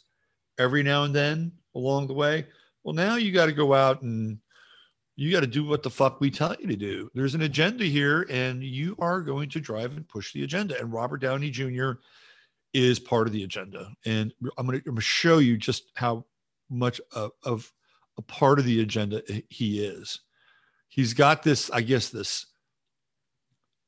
[0.57, 2.47] every now and then along the way.
[2.85, 4.39] Well, now you got to go out and
[5.17, 7.11] you got to do what the fuck we tell you to do.
[7.13, 10.79] There's an agenda here, and you are going to drive and push the agenda.
[10.79, 11.93] And Robert Downey Jr
[12.73, 13.91] is part of the agenda.
[14.05, 16.27] And I'm going to show you just how
[16.71, 17.73] much of, of
[18.19, 20.21] a part of the agenda he is.
[20.97, 22.47] He's got this, I guess, this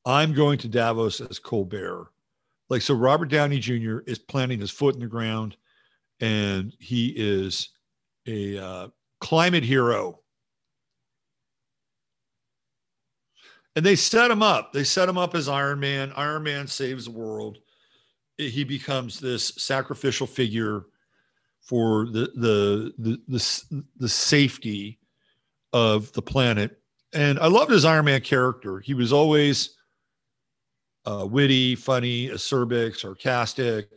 [0.05, 2.07] I'm going to Davos as Colbert.
[2.69, 3.99] Like, so Robert Downey Jr.
[4.07, 5.57] is planting his foot in the ground
[6.21, 7.69] and he is
[8.25, 8.87] a uh,
[9.19, 10.19] climate hero.
[13.75, 14.71] And they set him up.
[14.71, 16.13] They set him up as Iron Man.
[16.15, 17.59] Iron Man saves the world
[18.39, 20.85] he becomes this sacrificial figure
[21.61, 24.97] for the the the the, the safety
[25.73, 26.78] of the planet.
[27.13, 28.79] And I loved his Iron Man character.
[28.79, 29.75] He was always
[31.05, 33.89] uh, witty, funny, acerbic, sarcastic.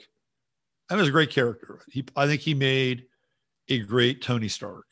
[0.88, 1.80] That was a great character.
[1.88, 3.04] He, I think he made
[3.68, 4.86] a great Tony Stark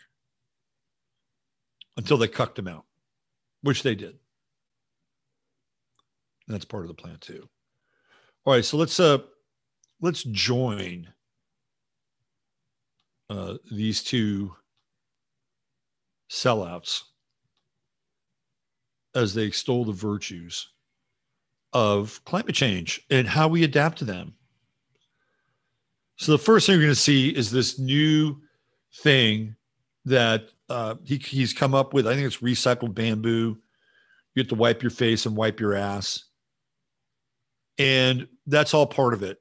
[1.97, 2.85] until they cucked him out,
[3.63, 4.19] which they did.
[6.47, 7.49] And that's part of the plan too.
[8.45, 9.19] All right, so let's uh
[10.01, 11.13] let's join
[13.29, 14.55] uh, these two
[16.31, 17.03] sellouts
[19.15, 20.69] as they extol the virtues
[21.73, 24.35] of climate change and how we adapt to them.
[26.17, 28.41] So the first thing you're going to see is this new
[29.03, 29.57] thing
[30.05, 32.07] that uh, he, he's come up with.
[32.07, 33.59] I think it's recycled bamboo.
[34.35, 36.25] You have to wipe your face and wipe your ass,
[37.79, 39.39] and that's all part of it,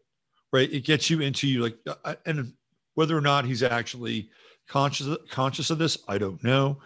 [0.52, 0.72] right?
[0.72, 2.54] It gets you into you like, uh, and
[2.96, 4.30] whether or not he's actually
[4.68, 6.80] conscious conscious of this, I don't know,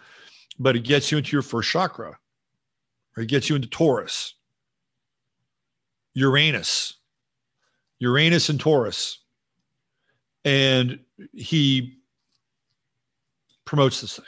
[0.58, 2.18] but it gets you into your first chakra.
[3.16, 4.34] Or it gets you into Taurus,
[6.14, 6.94] Uranus,
[8.00, 9.20] Uranus and Taurus,
[10.44, 10.98] and
[11.32, 11.98] he
[13.64, 14.24] promotes this thing.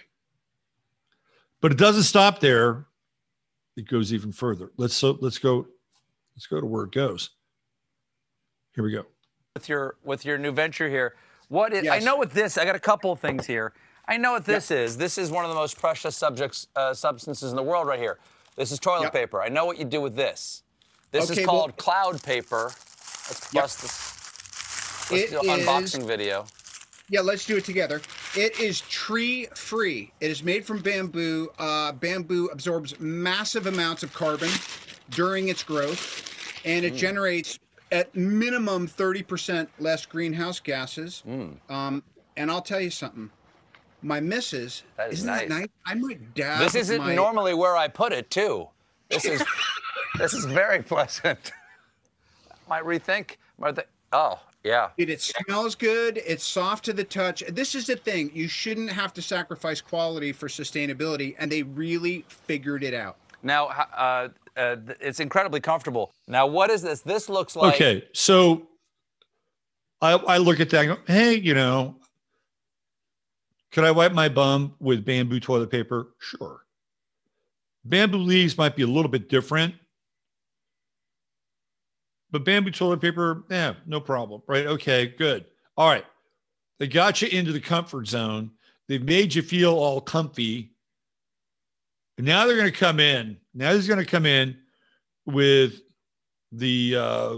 [1.61, 2.87] But it doesn't stop there.
[3.77, 4.71] It goes even further.
[4.77, 5.67] Let's so let's go
[6.35, 7.31] let's go to where it goes.
[8.75, 9.05] Here we go.
[9.55, 11.17] With your with your new venture here,
[11.49, 12.01] what is, Yes.
[12.01, 13.73] I know with this, I got a couple of things here.
[14.09, 14.97] I know what this is.
[14.97, 18.19] This is one of the most precious subjects uh, substances in the world right here.
[18.57, 19.13] This is toilet Yep.
[19.13, 19.43] paper.
[19.43, 20.63] I know what you do with this.
[21.13, 22.73] This Okay, is well- called cloud paper.
[23.29, 23.63] Let's Yep.
[23.63, 25.11] bust this.
[25.11, 26.47] Let's It do an is- unboxing video.
[27.09, 28.03] Yeah, let's do it together.
[28.35, 30.13] It is tree free.
[30.21, 31.53] It is made from bamboo.
[31.59, 34.51] Uh, bamboo absorbs massive amounts of carbon
[35.11, 36.29] during its growth,
[36.65, 37.59] and it generates
[37.93, 41.21] at minimum 30% less greenhouse gases.
[41.21, 41.53] Hmm.
[41.69, 42.03] Um,
[42.37, 43.31] and I'll tell you something.
[44.07, 45.61] My missus, That is isn't that nice.
[45.61, 45.69] nice?
[45.85, 48.69] I might dab This isn't my, normally where I put it too.
[49.11, 49.43] This is
[50.19, 51.51] this is very pleasant.
[52.69, 53.37] Might rethink.
[53.59, 54.91] Might th- oh yeah.
[54.97, 56.21] Dude, it smells good.
[56.25, 57.43] It's soft to the touch.
[57.49, 58.31] This is the thing.
[58.33, 63.17] You shouldn't have to sacrifice quality for sustainability, and they really figured it out.
[63.43, 66.13] Now uh, uh, it's incredibly comfortable.
[66.29, 67.01] Now what is this?
[67.01, 68.69] This looks like okay, so
[70.01, 71.97] I I look at that and go, hey, you know,
[73.77, 76.15] could I wipe my bum with bamboo toilet paper?
[76.17, 76.65] Sure.
[77.85, 79.75] Bamboo leaves might be a little bit different,
[82.31, 84.67] but bamboo toilet paper, yeah, no problem, right?
[84.67, 85.45] Okay, good.
[85.77, 86.07] All right.
[86.79, 88.51] They got you into the comfort zone.
[88.89, 90.73] They've made you feel all comfy.
[92.17, 93.37] And now they're going to come in.
[93.53, 94.57] Now he's going to come in
[95.27, 95.83] with
[96.51, 97.37] the uh,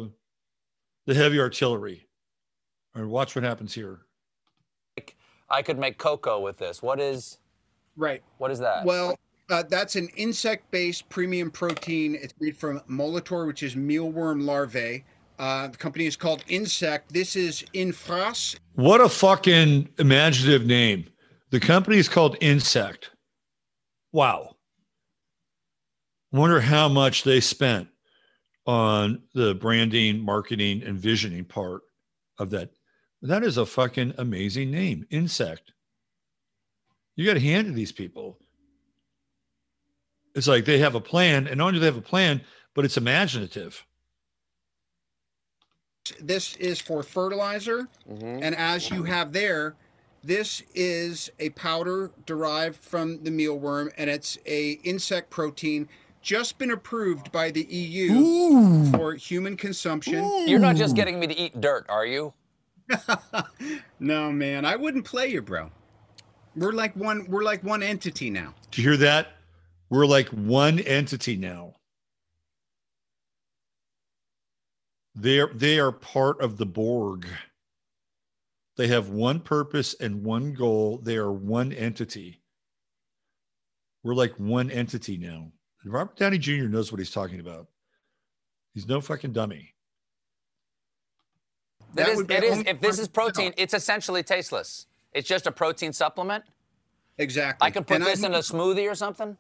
[1.09, 2.07] the heavy artillery.
[2.95, 4.03] All right, watch what happens here.
[5.51, 6.82] I could make cocoa with this.
[6.82, 7.38] What is
[7.96, 8.22] Right.
[8.38, 8.84] what is that?
[8.84, 9.18] Well,
[9.51, 12.14] uh, that's an insect-based premium protein.
[12.14, 15.05] It's made from Molitor, which is mealworm larvae.
[15.38, 17.12] Uh, the company is called Insect.
[17.12, 18.59] This is Infras.
[18.74, 21.09] What a fucking imaginative name.
[21.51, 23.11] The company is called Insect.
[24.12, 24.57] Wow.
[26.32, 27.88] Wonder how much they spent
[28.66, 31.82] on the branding, marketing, and visioning part
[32.38, 32.70] of that.
[33.22, 35.72] That is a fucking amazing name, Insect.
[37.16, 38.38] You got to hand to these people.
[40.34, 42.40] It's like they have a plan, and not only do they have a plan,
[42.74, 43.84] but it's imaginative.
[46.20, 48.42] This is for fertilizer, mm-hmm.
[48.42, 49.74] and as you have there,
[50.22, 55.88] this is a powder derived from the mealworm, and it's a insect protein
[56.22, 60.24] just been approved by the EU for human consumption.
[60.46, 62.32] You're not just getting me to eat dirt, are you?
[64.01, 65.70] No, man, I wouldn't play you, bro.
[66.55, 67.26] We're like one.
[67.28, 68.55] We're like one entity now.
[68.70, 69.28] Do you hear that?
[69.91, 71.74] We're like one entity now.
[75.14, 77.26] They're they are part of the Borg.
[78.76, 80.99] They have one purpose and one goal.
[81.03, 82.41] They are one entity.
[84.05, 85.51] We're like one entity now.
[85.84, 86.66] Robert Downey Jr.
[86.66, 87.66] knows what he's talking about.
[88.74, 89.74] He's no fucking dummy.
[91.95, 92.59] That That is, would be it is.
[92.66, 94.86] If this is protein, it's essentially tasteless.
[95.12, 96.45] It's just a protein supplement.
[97.16, 97.66] Exactly.
[97.66, 99.36] I can put And this in a I'm- smoothie or something.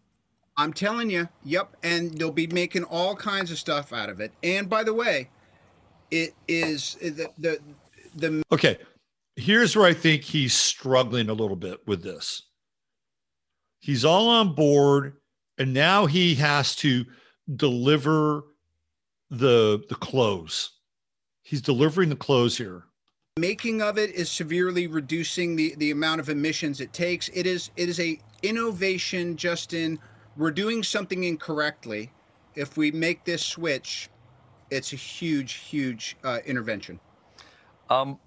[0.56, 1.28] I'm telling you.
[1.44, 1.76] Yep.
[1.84, 4.32] And they'll be making all kinds of stuff out of it.
[4.42, 5.30] And by the way,
[6.10, 7.58] it is the the
[8.16, 8.78] the Okay.
[9.36, 12.42] Here's where I think he's struggling a little bit with this.
[13.78, 15.14] He's all on board,
[15.58, 17.04] and now he has to
[17.54, 18.42] deliver
[19.30, 20.77] the the close.
[21.48, 22.82] He's delivering the close here.
[23.38, 27.30] making of it is severely reducing the, the amount of emissions it takes.
[27.30, 29.98] It is it is a innovation just in
[30.36, 32.12] we're doing something incorrectly.
[32.54, 34.10] If we make this switch,
[34.70, 37.00] it's a huge, huge uh, intervention.
[37.88, 38.18] Um,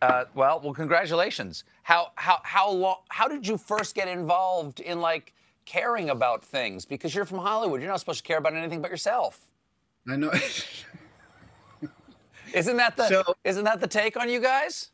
[0.00, 1.64] uh, well, well, congratulations.
[1.82, 2.96] How how how long?
[3.10, 5.34] How did you first get involved in like
[5.66, 6.86] caring about things?
[6.86, 9.52] Because you're from Hollywood, you're not supposed to care about anything but yourself.
[10.08, 10.32] I know.
[12.54, 14.90] Isn't that the So- isn't that the take on you guys?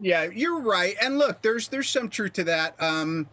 [0.00, 0.94] Yeah, you're right.
[1.00, 2.80] And look, there's there's some truth to that.
[2.82, 3.28] Um,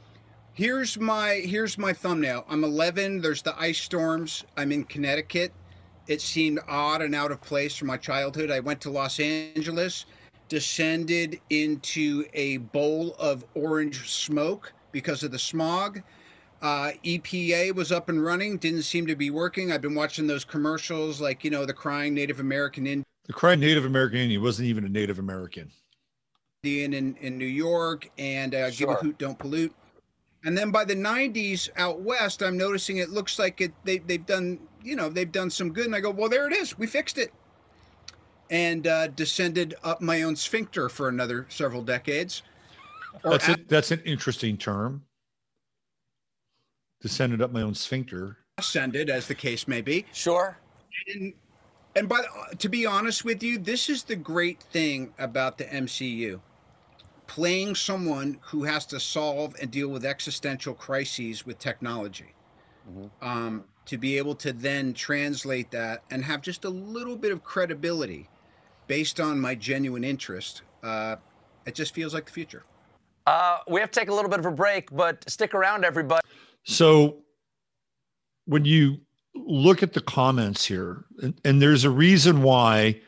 [0.54, 2.46] here's my here's my thumbnail.
[2.50, 3.22] I'm 11.
[3.22, 4.44] There's the ice storms.
[4.56, 5.52] I'm in Connecticut.
[6.08, 8.52] It seemed odd and out of place from my childhood.
[8.52, 10.06] I went to Los Angeles,
[10.50, 16.02] descended into a bowl of orange smoke because of the smog.
[16.62, 19.72] Uh, EPA was up and running, didn't seem to be working.
[19.72, 23.04] I've been watching those commercials, like you know, the crying Native American Indian.
[23.26, 25.72] The crying Native American Indian wasn't even a Native American.
[26.64, 29.74] Indian in, in New York and uh, Give a Hoot, Don't Pollute.
[30.46, 34.26] And then by the 90s out west, I'm noticing it looks like it they, they've
[34.26, 35.86] done, you know, they've done some good.
[35.86, 36.78] And I go, well, there it is.
[36.78, 37.34] We fixed it.
[38.50, 42.44] And uh, descended up my own sphincter for another several decades.
[43.24, 45.04] Or That's a- That's an interesting term.
[47.02, 48.38] Descended up my own sphincter.
[48.58, 50.06] ascended, as the case may be.
[50.14, 50.58] Sure.
[51.14, 51.34] And,
[51.96, 55.66] and by the, to be honest with you, this is the great thing about the
[55.66, 56.40] MCU.
[57.28, 62.34] Playing someone who has to solve and deal with existential crises with technology.
[63.22, 67.44] Um, to be able to then translate that and have just a little bit of
[67.44, 68.30] credibility
[68.88, 71.16] based on my genuine interest, uh,
[71.66, 72.64] it just feels like the future.
[73.26, 76.22] Uh, we have to take a little bit of a break, but stick around, everybody.
[76.64, 77.24] So
[78.46, 79.00] when you
[79.36, 83.02] look at the comments here, and, and there's a reason why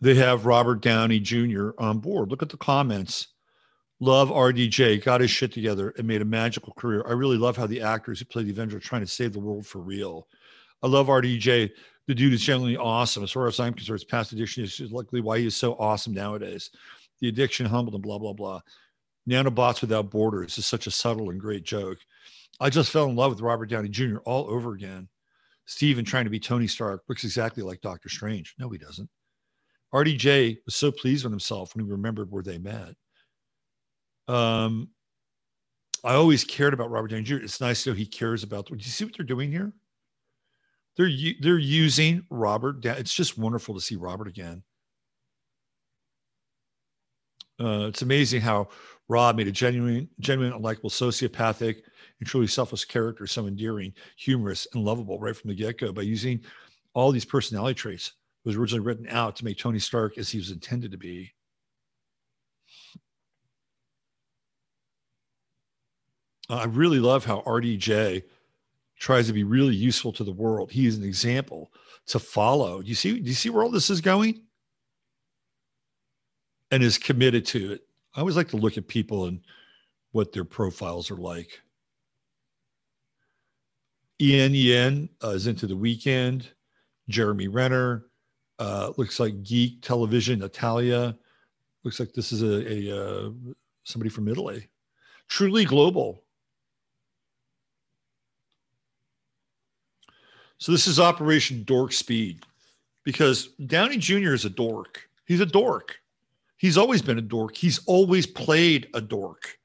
[0.00, 1.70] they have Robert Downey Jr.
[1.78, 2.30] on board.
[2.30, 3.28] Look at the comments.
[4.00, 7.02] Love RDJ, got his shit together and made a magical career.
[7.06, 9.40] I really love how the actors who play the Avenger are trying to save the
[9.40, 10.28] world for real.
[10.84, 11.70] I love RDJ.
[12.06, 13.24] The dude is genuinely awesome.
[13.24, 16.14] As far as I'm concerned, his past addiction is luckily why he is so awesome
[16.14, 16.70] nowadays.
[17.20, 18.60] The addiction humbled and blah, blah, blah.
[19.28, 21.98] Nanobots Without Borders is such a subtle and great joke.
[22.60, 24.18] I just fell in love with Robert Downey Jr.
[24.24, 25.08] all over again.
[25.66, 28.54] Stephen trying to be Tony Stark looks exactly like Doctor Strange.
[28.58, 29.08] No, he doesn't.
[29.94, 32.94] RDJ was so pleased with himself when he remembered where they met.
[34.26, 34.88] Um,
[36.04, 37.36] I always cared about Robert Downey Jr.
[37.36, 38.66] It's nice to know he cares about.
[38.66, 39.72] Do you see what they're doing here?
[40.96, 42.84] They're they're using Robert.
[42.84, 44.62] It's just wonderful to see Robert again.
[47.60, 48.68] Uh, it's amazing how
[49.08, 51.82] Rob made a genuine, genuine, unlikable, sociopathic,
[52.20, 56.40] and truly selfless character so endearing, humorous, and lovable right from the get-go by using
[56.94, 58.12] all these personality traits.
[58.44, 61.34] Was originally written out to make Tony Stark as he was intended to be.
[66.48, 68.22] I really love how RDJ
[68.98, 70.70] tries to be really useful to the world.
[70.70, 71.70] He is an example
[72.06, 72.80] to follow.
[72.80, 73.18] Do you see?
[73.18, 74.40] Do you see where all this is going?
[76.70, 77.82] And is committed to it.
[78.14, 79.40] I always like to look at people and
[80.12, 81.60] what their profiles are like.
[84.20, 86.48] Ian Yen uh, is into the weekend.
[87.08, 88.06] Jeremy Renner
[88.58, 90.40] uh, looks like Geek Television.
[90.40, 91.16] Natalia
[91.84, 93.30] looks like this is a, a uh,
[93.84, 94.68] somebody from Italy.
[95.28, 96.24] Truly global.
[100.58, 102.44] So this is Operation Dork Speed
[103.04, 104.34] because Downey Jr.
[104.34, 105.08] is a dork.
[105.24, 105.96] He's a dork.
[106.56, 107.56] He's always been a dork.
[107.56, 109.57] He's always played a dork.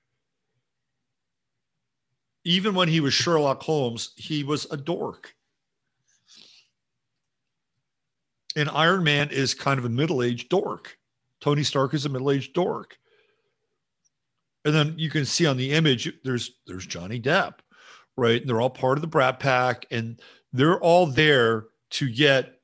[2.45, 5.35] Even when he was Sherlock Holmes, he was a dork.
[8.55, 10.97] And Iron Man is kind of a middle-aged dork.
[11.39, 12.97] Tony Stark is a middle-aged dork.
[14.65, 17.55] And then you can see on the image there's there's Johnny Depp,
[18.15, 18.39] right?
[18.39, 20.21] And they're all part of the Brat Pack, and
[20.53, 22.59] they're all there to get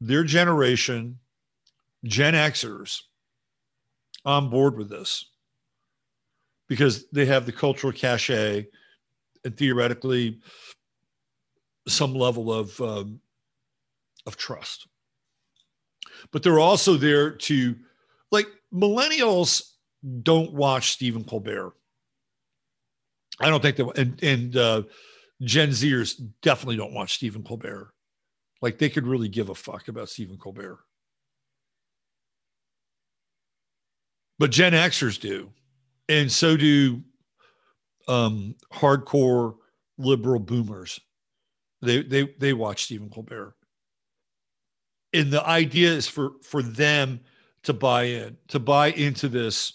[0.00, 1.18] their generation,
[2.04, 3.02] Gen Xers,
[4.24, 5.26] on board with this
[6.68, 8.66] because they have the cultural cachet
[9.44, 10.40] and theoretically
[11.88, 13.20] some level of um,
[14.26, 14.86] of trust.
[16.30, 17.74] But they're also there to
[18.30, 19.62] like millennials
[20.22, 21.72] don't watch Stephen Colbert.
[23.40, 24.82] I don't think that and and uh,
[25.42, 27.92] Gen Zers definitely don't watch Stephen Colbert.
[28.60, 30.78] Like they could really give a fuck about Stephen Colbert.
[34.38, 35.50] But Gen Xers do.
[36.08, 37.02] And so do
[38.12, 39.56] um, hardcore
[39.98, 41.00] liberal boomers.
[41.80, 43.54] They they they watch Stephen Colbert.
[45.14, 47.20] And the idea is for for them
[47.64, 49.74] to buy in, to buy into this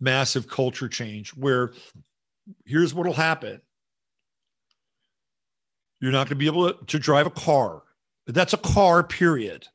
[0.00, 1.72] massive culture change where
[2.64, 3.60] here's what'll happen.
[6.00, 7.82] You're not going to be able to, to drive a car.
[8.26, 9.66] That's a car, period.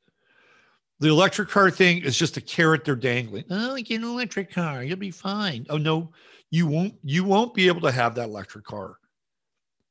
[1.00, 3.44] The electric car thing is just a carrot they're dangling.
[3.52, 4.84] Oh, get an electric car.
[4.84, 5.68] You'll be fine.
[5.70, 6.12] Oh no,
[6.56, 6.94] you won't.
[7.04, 8.96] You won't be able to have that electric car.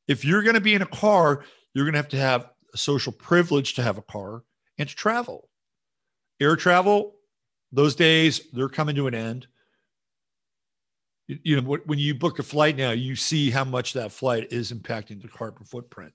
[0.08, 1.44] If you're going to be in a car,
[1.74, 4.44] you're going to have to have a social privilege to have a car
[4.78, 5.50] and to travel.
[6.40, 7.16] Air travel,
[7.70, 9.46] those days they're coming to an end.
[11.26, 14.72] You, know, when you book a flight now, you see how much that flight is
[14.72, 16.12] impacting the carbon footprint,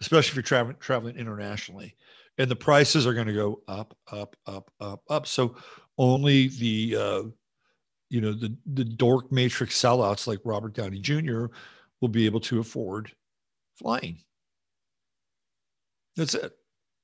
[0.00, 1.96] especially if you're traveling traveling internationally
[2.38, 5.26] and the prices are going to go up, up, up, up, up.
[5.26, 5.56] So
[5.98, 7.22] only the uh,
[8.10, 11.46] you know the the dork matrix sellouts like Robert Downey Jr.
[12.00, 13.12] will be able to afford
[13.76, 14.18] flying.
[16.16, 16.52] That's it,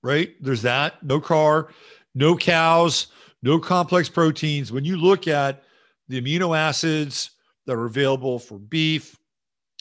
[0.03, 0.35] right?
[0.41, 1.03] There's that.
[1.03, 1.69] No car,
[2.15, 3.09] no cows,
[3.43, 4.73] no complex proteins.
[4.73, 5.63] When you look at
[6.09, 7.31] the amino acids
[7.67, 9.17] that are available for beef,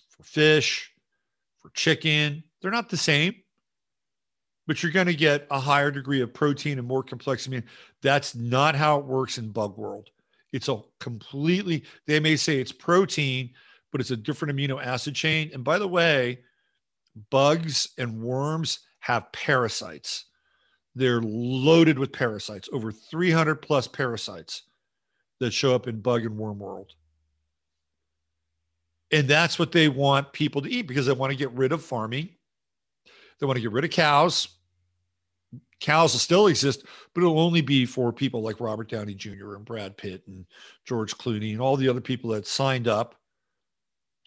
[0.10, 0.92] for fish,
[1.62, 3.36] for chicken, they're not the same
[4.68, 7.64] but you're going to get a higher degree of protein and more complex amino.
[8.02, 10.10] That's not how it works in bug world.
[10.54, 13.50] It's a completely, they may say it's protein,
[13.92, 15.52] but it's a different amino acid chain.
[15.54, 16.40] And by the way,
[17.30, 20.26] bugs and worms have parasites.
[20.96, 24.64] They're loaded with parasites, over 300 plus parasites
[25.42, 26.94] that show up in bug and worm world.
[29.12, 31.84] And that's what they want people to eat because they want to get rid of
[31.84, 32.30] farming
[33.44, 34.48] they want to get rid of cows.
[35.84, 39.56] Cows will still exist, but it'll only be for people like Robert Downey Jr.
[39.56, 40.46] and Brad Pitt and
[40.86, 43.16] George Clooney and all the other people that signed up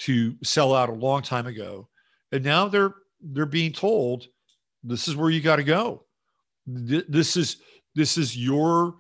[0.01, 1.89] to sell out a long time ago.
[2.31, 4.27] And now they're they're being told
[4.85, 6.05] this is where you got to go.
[6.67, 7.59] This is
[7.95, 8.97] this is your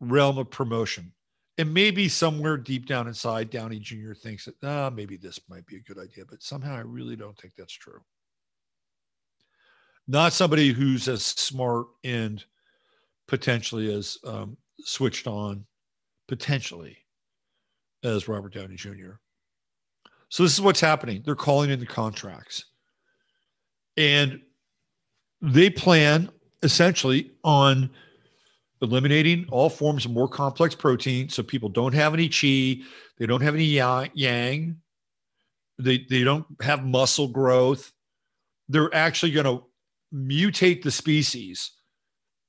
[0.00, 1.12] realm of promotion.
[1.58, 4.12] And maybe somewhere deep down inside, Downey Jr.
[4.12, 7.38] thinks that ah, maybe this might be a good idea, but somehow I really don't
[7.38, 8.00] think that's true
[10.08, 12.44] not somebody who's as smart and
[13.26, 15.64] potentially as um, switched on,
[16.28, 16.96] potentially,
[18.04, 19.14] as Robert Downey Jr.
[20.28, 21.22] So this is what's happening.
[21.24, 22.66] They're calling in the contracts,
[23.96, 24.40] and
[25.42, 26.30] they plan
[26.62, 27.90] essentially on
[28.82, 32.82] eliminating all forms of more complex protein, so people don't have any chi,
[33.18, 34.76] they don't have any yang,
[35.78, 37.92] they they don't have muscle growth.
[38.68, 39.64] They're actually going to
[40.14, 41.72] mutate the species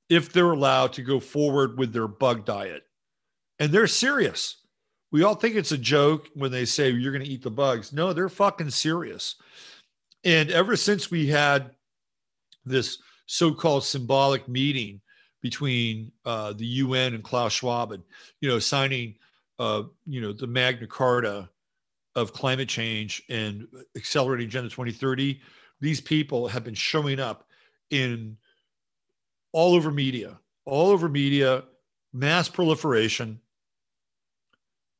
[0.08, 2.84] if they're allowed to go forward with their bug diet.
[3.58, 4.62] And they're serious.
[5.10, 7.92] We all think it's a joke when they say you're going to eat the bugs.
[7.92, 9.36] No, they're fucking serious.
[10.24, 11.70] And ever since we had
[12.64, 15.00] this so called symbolic meeting
[15.40, 18.02] between uh, the UN and Klaus Schwab and,
[18.40, 19.14] you know, signing,
[19.58, 21.48] uh, you know, the Magna Carta
[22.14, 25.40] of climate change and accelerating Agenda 2030,
[25.80, 27.47] these people have been showing up
[27.90, 28.36] in
[29.52, 31.64] all over media, all over media,
[32.12, 33.40] mass proliferation,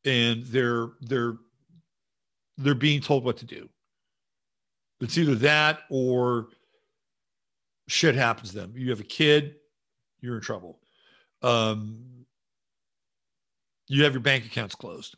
[0.04, 1.36] and they're they're
[2.56, 3.68] they're being told what to do.
[5.00, 6.48] It's either that or
[7.86, 8.72] shit happens to them.
[8.76, 9.56] You have a kid,
[10.20, 10.80] you're in trouble.
[11.42, 12.26] Um,
[13.86, 15.16] you have your bank accounts closed.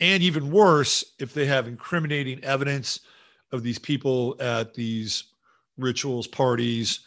[0.00, 3.00] And even worse, if they have incriminating evidence
[3.52, 5.24] of these people at these
[5.76, 7.00] rituals, parties,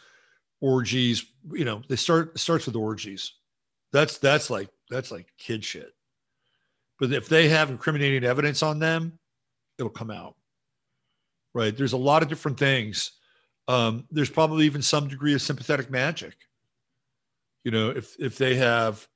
[0.60, 1.26] orgies.
[1.52, 3.34] You know, they start starts with orgies.
[3.92, 5.92] That's that's like that's like kid shit.
[6.98, 9.18] But if they have incriminating evidence on them,
[9.78, 10.36] it'll come out.
[11.54, 11.76] Right?
[11.76, 13.12] There's a lot of different things.
[13.68, 16.34] Um, there's probably even some degree of sympathetic magic.
[17.64, 19.06] You know, if if they have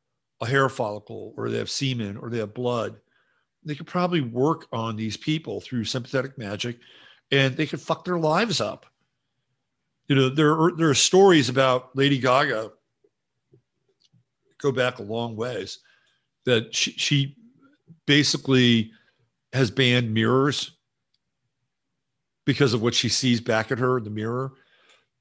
[0.40, 3.00] a hair follicle or they have semen or they have blood,
[3.64, 6.78] they could probably work on these people through sympathetic magic
[7.30, 8.86] and they could fuck their lives up
[10.08, 12.72] you know there are there are stories about Lady Gaga
[14.58, 15.78] go back a long ways
[16.44, 17.36] that she, she
[18.06, 18.90] basically
[19.52, 20.72] has banned mirrors
[22.44, 24.52] because of what she sees back at her in the mirror.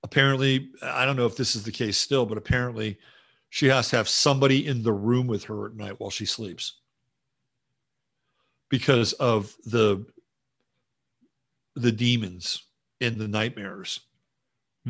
[0.04, 2.98] Apparently, I don't know if this is the case still, but apparently
[3.50, 6.80] she has to have somebody in the room with her at night while she sleeps
[8.70, 10.06] because of the
[11.76, 12.64] the demons
[13.02, 14.07] in the nightmares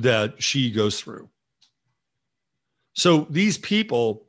[0.02, 1.30] that she goes through.
[2.93, 4.26] So these people,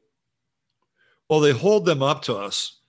[1.29, 2.81] well, they hold them up to us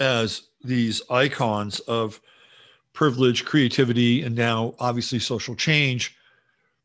[0.00, 2.20] as these icons of
[2.92, 6.16] privilege, creativity, and now obviously social change.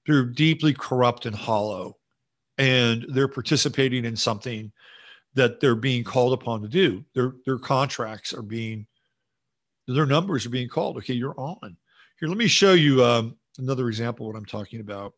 [0.07, 1.97] They're deeply corrupt and hollow.
[2.57, 4.71] and they're participating in something
[5.33, 7.03] that they're being called upon to do.
[7.15, 8.85] Their their contracts are being
[9.87, 10.97] their numbers are being called.
[10.97, 11.77] Okay, you're on.
[12.19, 15.13] Here, let me show you um, another example of what I'm talking about.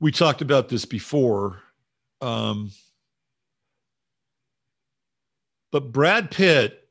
[0.00, 1.60] We talked about this before.
[2.20, 2.70] Um,
[5.70, 6.88] but Brad Pitt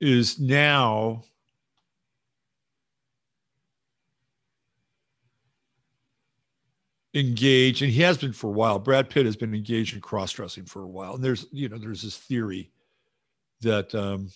[0.00, 1.24] is now
[7.14, 10.66] engaged and he has been for a while brad pitt has been engaged in cross-dressing
[10.66, 12.70] for a while and there's you know there's this theory
[13.62, 14.28] that um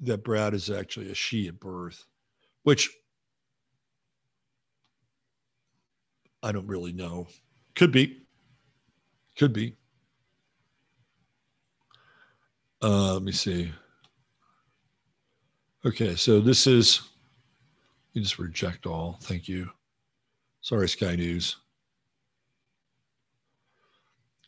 [0.00, 2.04] that brad is actually a she at birth
[2.64, 2.90] which
[6.44, 7.26] i don't really know
[7.74, 8.22] could be
[9.36, 9.74] could be
[12.82, 13.72] uh let me see
[15.84, 17.02] okay so this is
[18.12, 19.68] you just reject all thank you
[20.64, 21.56] Sorry, Sky News.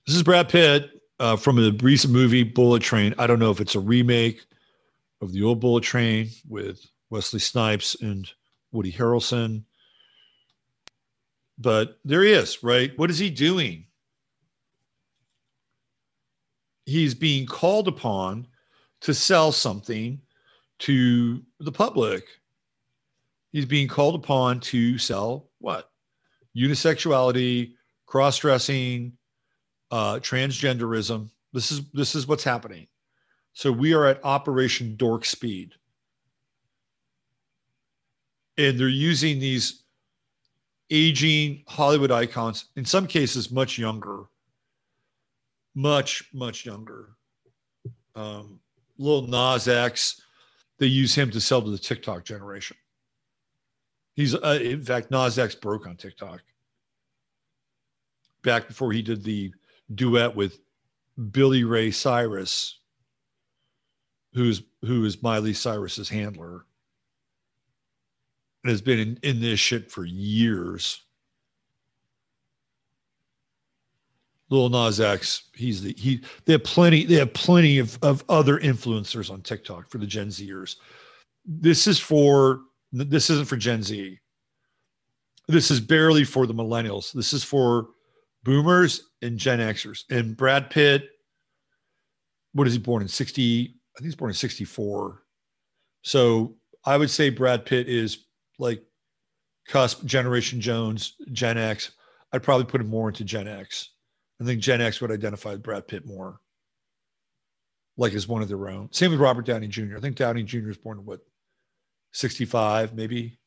[0.06, 0.88] This is Brad Pitt
[1.20, 3.14] uh, from a recent movie, Bullet Train.
[3.18, 4.40] I don't know if it's a remake
[5.20, 6.80] of the old Bullet Train with
[7.10, 8.26] Wesley Snipes and
[8.72, 9.64] Woody Harrelson.
[11.58, 12.96] But there he is, right?
[12.98, 13.86] What is he doing?
[16.84, 18.46] He's being called upon
[19.00, 20.20] to sell something
[20.80, 22.24] to the public.
[23.52, 25.90] He's being called upon to sell what?
[26.56, 27.74] unisexuality,
[28.06, 29.12] cross dressing,
[29.90, 31.30] uh, transgenderism.
[31.52, 32.86] This is this is what's happening.
[33.52, 35.74] So we are at Operation Dork Speed,
[38.58, 39.84] and they're using these
[40.90, 44.24] aging Hollywood icons, in some cases much younger,
[45.74, 47.10] much much younger.
[48.14, 48.60] Um,
[48.98, 50.22] Lil Nas X,
[50.78, 52.76] they use him to sell to the TikTok generation.
[54.14, 56.42] He's, uh, in fact, Nas X broke on TikTok
[58.42, 59.52] back before he did the
[59.94, 60.60] duet with
[61.30, 62.78] Billy Ray Cyrus,
[64.32, 66.64] who's who is Miley Cyrus's handler,
[68.66, 71.00] and has been in, in this shit for years.
[74.50, 76.20] Lil Nas X, he's the he.
[76.44, 77.04] They have plenty.
[77.04, 80.76] They have plenty of of other influencers on TikTok for the Gen Zers.
[81.44, 82.62] This is for
[82.92, 84.18] this isn't for Gen Z.
[85.48, 87.12] This is barely for the millennials.
[87.12, 87.88] This is for
[88.42, 90.04] boomers and Gen Xers.
[90.10, 91.08] And Brad Pitt,
[92.52, 93.62] what is he born in 60?
[93.62, 95.22] I think he's born in 64.
[96.02, 98.25] So I would say Brad Pitt is
[98.58, 98.82] like
[99.68, 101.92] cusp generation Jones, Gen X.
[102.32, 103.90] I'd probably put him more into Gen X.
[104.40, 106.40] I think Gen X would identify Brad Pitt more,
[107.96, 108.92] like as one of their own.
[108.92, 109.96] Same with Robert Downey Jr.
[109.96, 110.70] I think Downey Jr.
[110.70, 111.20] is born in what
[112.12, 113.38] 65, maybe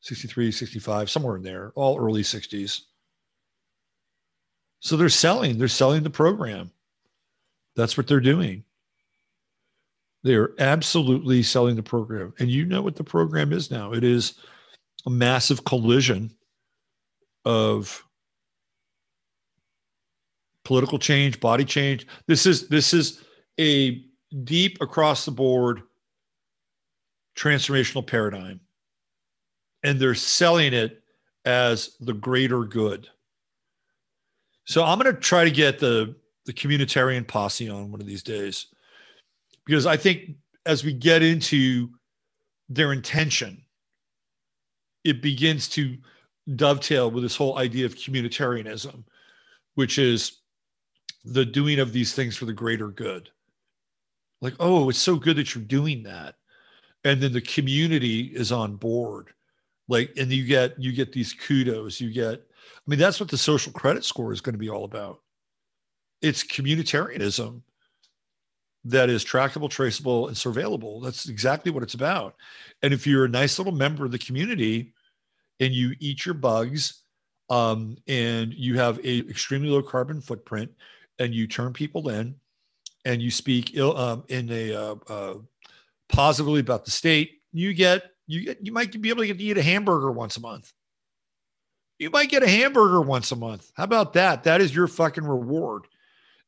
[0.00, 2.82] 63, 65, somewhere in there, all early 60s.
[4.80, 6.70] So they're selling, they're selling the program.
[7.74, 8.64] That's what they're doing.
[10.24, 12.34] They are absolutely selling the program.
[12.38, 14.34] And you know what the program is now it is
[15.06, 16.34] a massive collision
[17.44, 18.04] of
[20.64, 22.06] political change, body change.
[22.26, 23.22] This is this is
[23.58, 24.04] a
[24.44, 25.82] deep across the board
[27.36, 28.60] transformational paradigm.
[29.84, 31.02] And they're selling it
[31.44, 33.08] as the greater good.
[34.66, 36.14] So I'm going to try to get the,
[36.44, 38.66] the communitarian posse on one of these days
[39.68, 40.30] because I think
[40.64, 41.90] as we get into
[42.70, 43.62] their intention,
[45.04, 45.98] it begins to
[46.56, 49.04] dovetail with this whole idea of communitarianism,
[49.74, 50.38] which is
[51.22, 53.28] the doing of these things for the greater good.
[54.40, 56.36] Like, oh, it's so good that you're doing that.
[57.04, 59.28] And then the community is on board.
[59.86, 62.00] Like and you get you get these kudos.
[62.00, 64.84] You get i mean that's what the social credit score is going to be all
[64.84, 65.20] about.
[66.22, 67.62] It's communitarianism
[68.84, 72.34] that is trackable traceable and surveillable that's exactly what it's about
[72.82, 74.92] and if you're a nice little member of the community
[75.60, 77.02] and you eat your bugs
[77.50, 80.70] um, and you have a extremely low carbon footprint
[81.18, 82.34] and you turn people in
[83.04, 85.34] and you speak Ill, um, in a uh, uh,
[86.08, 89.44] positively about the state, you get you get you might be able to get to
[89.44, 90.72] eat a hamburger once a month.
[91.98, 93.72] You might get a hamburger once a month.
[93.74, 94.44] How about that?
[94.44, 95.86] That is your fucking reward.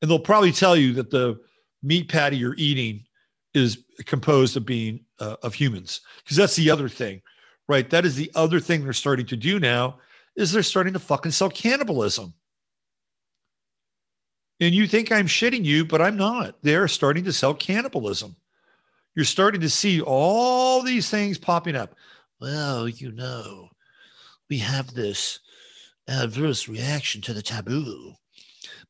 [0.01, 1.41] And they'll probably tell you that the
[1.83, 3.05] meat patty you're eating
[3.55, 7.21] is composed of being uh, of humans because that's the other thing,
[7.69, 7.89] right?
[7.91, 9.99] That is the other thing they're starting to do now
[10.37, 12.35] is they're starting to fucking sell cannibalism.
[14.61, 16.57] And you think I'm shitting you, but I'm not.
[16.63, 18.37] They're starting to sell cannibalism
[19.15, 21.95] you're starting to see all these things popping up.
[22.41, 23.69] Well, you know,
[24.49, 25.41] we have this
[26.09, 28.15] adverse reaction to the taboo,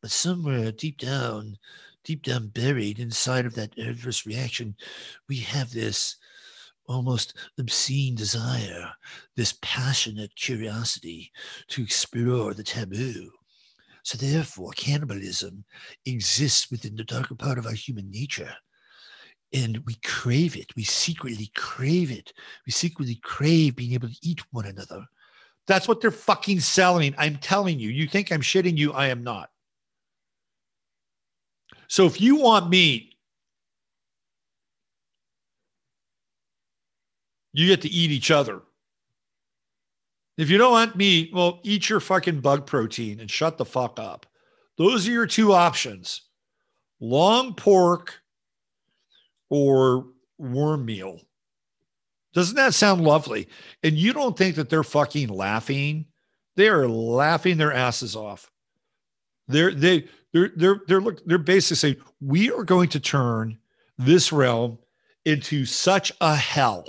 [0.00, 1.56] but somewhere deep down,
[2.04, 4.74] deep down buried inside of that adverse reaction,
[5.28, 6.16] we have this
[6.86, 8.90] almost obscene desire,
[9.36, 11.30] this passionate curiosity
[11.68, 13.30] to explore the taboo.
[14.02, 15.64] So, therefore, cannibalism
[16.06, 18.52] exists within the darker part of our human nature.
[19.52, 20.74] And we crave it.
[20.76, 22.32] We secretly crave it.
[22.66, 25.04] We secretly crave being able to eat one another.
[25.66, 27.14] That's what they're fucking selling.
[27.18, 27.90] I'm telling you.
[27.90, 28.92] You think I'm shitting you?
[28.92, 29.50] I am not.
[31.90, 33.16] So if you want meat,
[37.52, 38.62] you get to eat each other.
[40.38, 43.98] If you don't want meat, well, eat your fucking bug protein and shut the fuck
[43.98, 44.24] up.
[44.78, 46.22] Those are your two options
[47.00, 48.14] long pork
[49.48, 50.06] or
[50.38, 51.20] worm meal.
[52.34, 53.48] Doesn't that sound lovely?
[53.82, 56.06] And you don't think that they're fucking laughing?
[56.54, 58.49] They are laughing their asses off.
[59.50, 63.58] They're they they're they're they're look they're basically saying we are going to turn
[63.98, 64.78] this realm
[65.24, 66.84] into such a hell,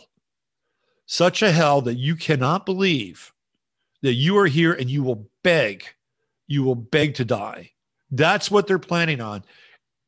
[1.06, 3.34] such a hell that you cannot believe
[4.02, 5.86] that you are here and you will beg,
[6.48, 7.72] you will beg to die.
[8.12, 9.44] That's what they're planning on.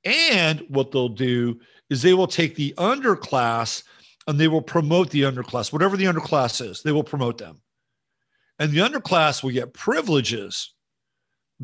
[0.04, 3.84] And what they'll do is they will take the underclass
[4.28, 7.62] and they will promote the underclass, whatever the underclass is, they will promote them.
[8.60, 10.74] And the underclass will get privileges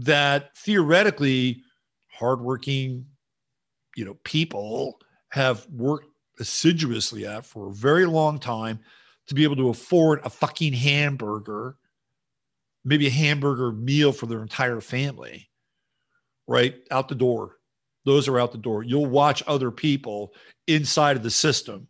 [0.05, 1.63] that theoretically
[2.07, 3.05] hardworking,
[3.95, 6.07] you know, people have worked
[6.39, 8.79] assiduously at for a very long time
[9.27, 11.75] to be able to afford a fucking hamburger,
[12.83, 15.49] maybe a hamburger meal for their entire family,
[16.47, 16.75] right?
[16.91, 17.57] Out the door.
[18.05, 18.83] Those are out the door.
[18.83, 20.33] You'll watch other people
[20.67, 21.87] inside of the system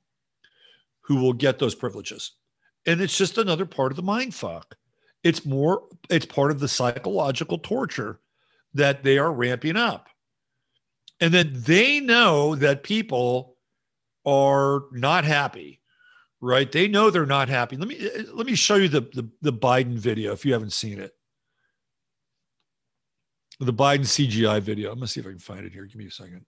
[1.02, 2.34] who will get those privileges.
[2.86, 4.76] And it's just another part of the mind fuck.
[5.24, 8.20] It's more, it's part of the psychological torture
[8.74, 10.10] that they are ramping up.
[11.20, 13.58] And then they know that people
[14.26, 15.82] are not happy,
[16.40, 16.72] right?
[16.72, 17.76] They know they're not happy.
[17.76, 21.00] Let me let me show you the, the, the Biden video if you haven't seen
[21.00, 21.14] it.
[23.60, 24.92] The Biden CGI video.
[24.92, 25.86] I'm gonna see if I can find it here.
[25.86, 26.46] Give me a second.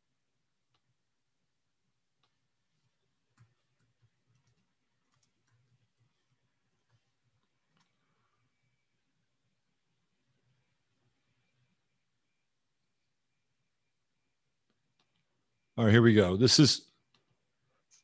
[15.81, 16.37] All right, here we go.
[16.37, 16.83] This is,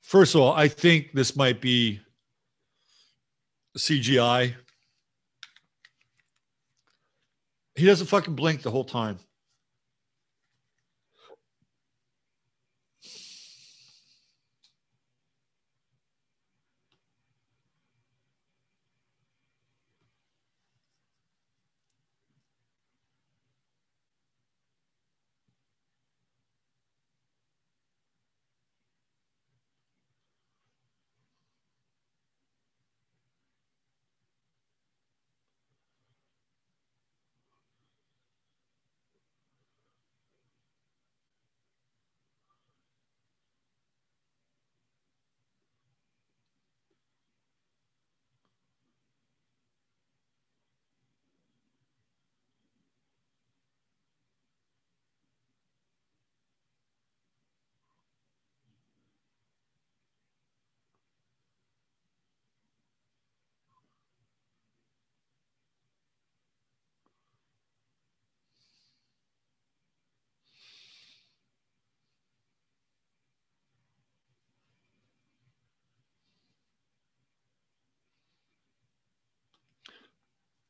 [0.01, 1.99] first of all, I think this might be
[3.78, 4.55] CGI.
[7.75, 9.19] He doesn't fucking blink the whole time.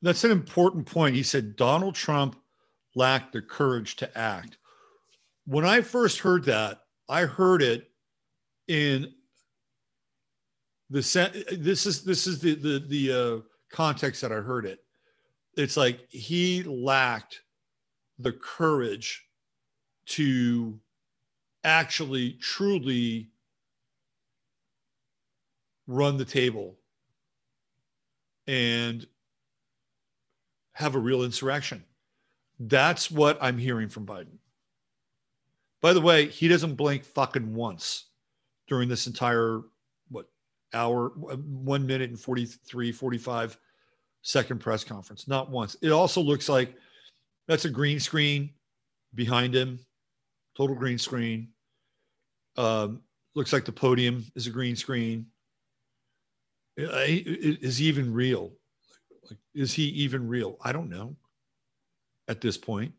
[0.02, 1.16] That's an important point.
[1.16, 2.36] He said Donald Trump
[2.96, 4.58] lacked the courage to act.
[5.46, 7.90] When I first heard that, I heard it
[8.68, 9.14] in
[10.90, 11.00] the
[11.60, 13.42] this is this is the the the uh,
[13.72, 14.80] context that I heard it.
[15.56, 17.42] It's like he lacked
[18.20, 19.26] the courage
[20.08, 20.80] to
[21.64, 23.30] actually truly
[25.88, 26.78] run the table
[28.48, 29.06] and
[30.78, 31.84] have a real insurrection.
[32.60, 34.38] That's what I'm hearing from Biden.
[35.82, 38.06] By the way, he doesn't blink fucking once
[38.68, 39.62] during this entire,
[40.10, 40.28] what,
[40.76, 43.58] hour, one minute and 43, 45
[44.22, 45.28] second press conference.
[45.28, 45.76] Not once.
[45.82, 46.76] It also looks like
[47.48, 48.52] that's a green screen
[49.16, 49.80] behind him,
[50.56, 51.50] total green screen.
[52.56, 53.02] Um,
[53.34, 55.26] looks like the podium is a green screen.
[56.78, 58.52] Is he even real?
[59.30, 60.58] Like, is he even real?
[60.62, 61.16] I don't know
[62.28, 62.94] at this point.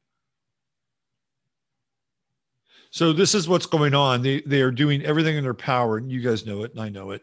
[2.90, 4.22] So this is what's going on.
[4.22, 6.88] They they are doing everything in their power, and you guys know it, and I
[6.88, 7.22] know it.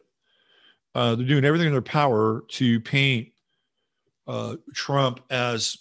[0.94, 3.30] Uh, they're doing everything in their power to paint
[4.28, 5.78] uh, Trump as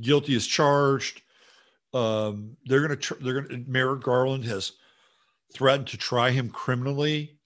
[0.00, 1.22] guilty as charged.
[1.92, 4.72] Um, they're going to tr- they're going to Merrick Garland has
[5.52, 7.36] threatened to try him criminally.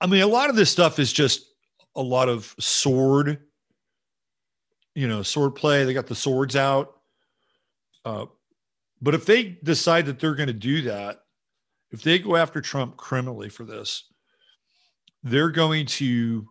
[0.00, 1.44] I mean, a lot of this stuff is just
[1.96, 3.40] a lot of sword,
[4.94, 5.84] you know, sword play.
[5.84, 6.94] They got the swords out.
[8.04, 8.26] Uh,
[9.02, 11.20] but if they decide that they're going to do that,
[11.90, 14.04] if they go after Trump criminally for this,
[15.22, 16.46] they're going to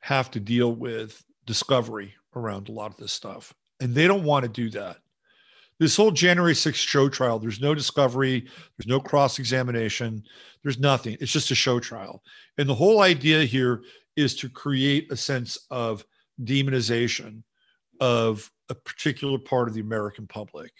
[0.00, 3.54] have to deal with discovery around a lot of this stuff.
[3.80, 4.98] And they don't want to do that.
[5.80, 10.22] This whole January 6th show trial, there's no discovery, there's no cross examination,
[10.62, 11.16] there's nothing.
[11.20, 12.22] It's just a show trial.
[12.58, 13.82] And the whole idea here
[14.14, 16.04] is to create a sense of
[16.44, 17.42] demonization
[17.98, 20.70] of a particular part of the American public.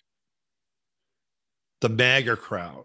[1.80, 2.84] The MAGA crowd,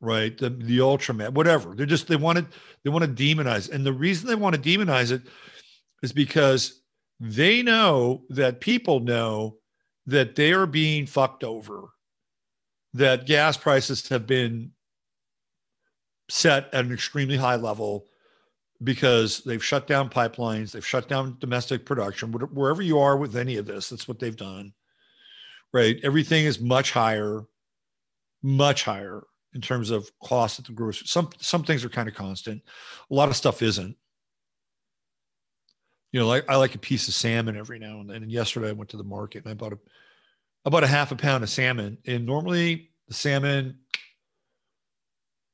[0.00, 0.38] right?
[0.38, 1.74] The the ultraman, whatever.
[1.74, 2.46] They're just they want to
[2.84, 3.70] they want to demonize.
[3.72, 5.22] And the reason they want to demonize it
[6.04, 6.82] is because
[7.18, 9.56] they know that people know
[10.06, 11.88] that they are being fucked over,
[12.94, 14.70] that gas prices have been
[16.28, 18.06] set at an extremely high level
[18.82, 23.56] because they've shut down pipelines, they've shut down domestic production, wherever you are with any
[23.56, 24.72] of this, that's what they've done.
[25.72, 25.98] Right.
[26.02, 27.44] Everything is much higher,
[28.42, 31.06] much higher in terms of cost at the grocery.
[31.06, 32.62] Some some things are kind of constant.
[33.10, 33.96] A lot of stuff isn't.
[36.12, 38.22] You know, like I like a piece of salmon every now and then.
[38.22, 39.78] And yesterday I went to the market and I bought a
[40.64, 41.98] about a half a pound of salmon.
[42.06, 43.78] And normally the salmon,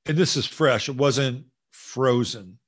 [0.07, 2.59] and this is fresh, it wasn't frozen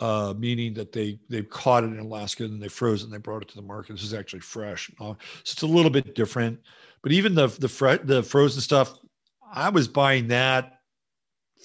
[0.00, 3.18] uh, meaning that they they caught it in Alaska and they froze it and they
[3.18, 3.92] brought it to the market.
[3.92, 6.58] This is actually fresh, so it's a little bit different.
[7.02, 8.94] But even the the fre- the frozen stuff,
[9.52, 10.80] I was buying that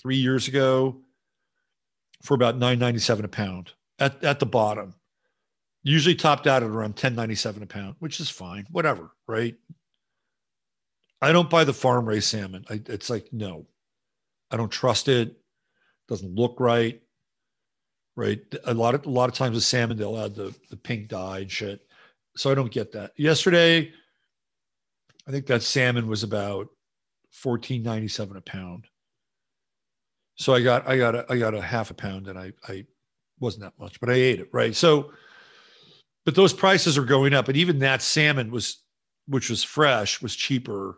[0.01, 1.01] three years ago
[2.23, 4.93] for about nine ninety seven a pound at at the bottom.
[5.85, 9.55] Usually topped out at around ten ninety seven a pound, which is fine, whatever, right?
[11.21, 12.65] I don't buy the farm raised salmon.
[12.69, 13.67] I, it's like no,
[14.51, 15.37] I don't trust it.
[16.09, 17.01] Doesn't look right
[18.15, 18.39] right?
[18.65, 21.39] A lot of a lot of times with salmon, they'll add the the pink dye
[21.39, 21.81] and shit.
[22.35, 23.11] So I don't get that.
[23.17, 23.91] Yesterday,
[25.27, 26.67] I think that salmon was about
[27.31, 28.85] fourteen ninety seven a pound.
[30.35, 32.85] So I got I got a, I got a half a pound and I I
[33.39, 34.75] wasn't that much, but I ate it right.
[34.75, 35.11] So,
[36.25, 38.81] but those prices are going up, and even that salmon was,
[39.27, 40.97] which was fresh, was cheaper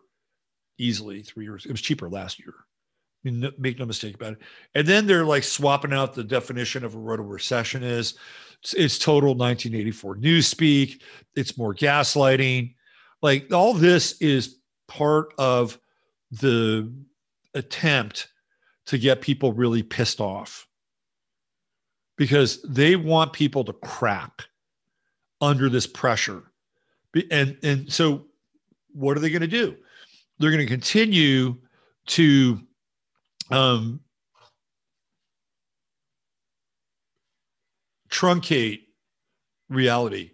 [0.78, 1.66] easily three years.
[1.66, 2.54] It was cheaper last year
[3.24, 4.40] make no mistake about it.
[4.76, 8.16] And then they're like swapping out the definition of what a recession is.
[8.62, 11.02] It's, it's total 1984 newspeak.
[11.36, 12.76] It's more gaslighting.
[13.22, 14.58] Like all this is
[14.88, 15.78] part of
[16.32, 16.92] the
[17.54, 18.28] attempt
[18.88, 20.68] to get people really pissed off
[22.18, 24.46] because they want people to crack
[25.42, 26.44] under this pressure.
[27.32, 28.26] And, and so
[28.94, 29.76] what are they going to do?
[30.40, 31.58] They're going to continue
[32.08, 32.60] to
[33.50, 34.00] um,
[38.10, 38.82] truncate
[39.70, 40.32] reality,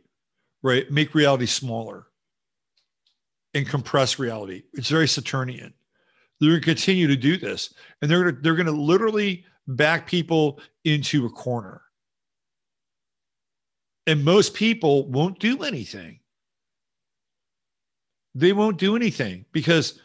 [0.61, 0.89] right?
[0.91, 2.07] Make reality smaller
[3.53, 4.63] and compress reality.
[4.73, 5.73] It's very Saturnian.
[6.39, 9.45] They're going to continue to do this, and they're going to, they're going to literally
[9.67, 11.82] back people into a corner.
[14.05, 16.19] And most people won't do anything.
[18.35, 19.99] They won't do anything because,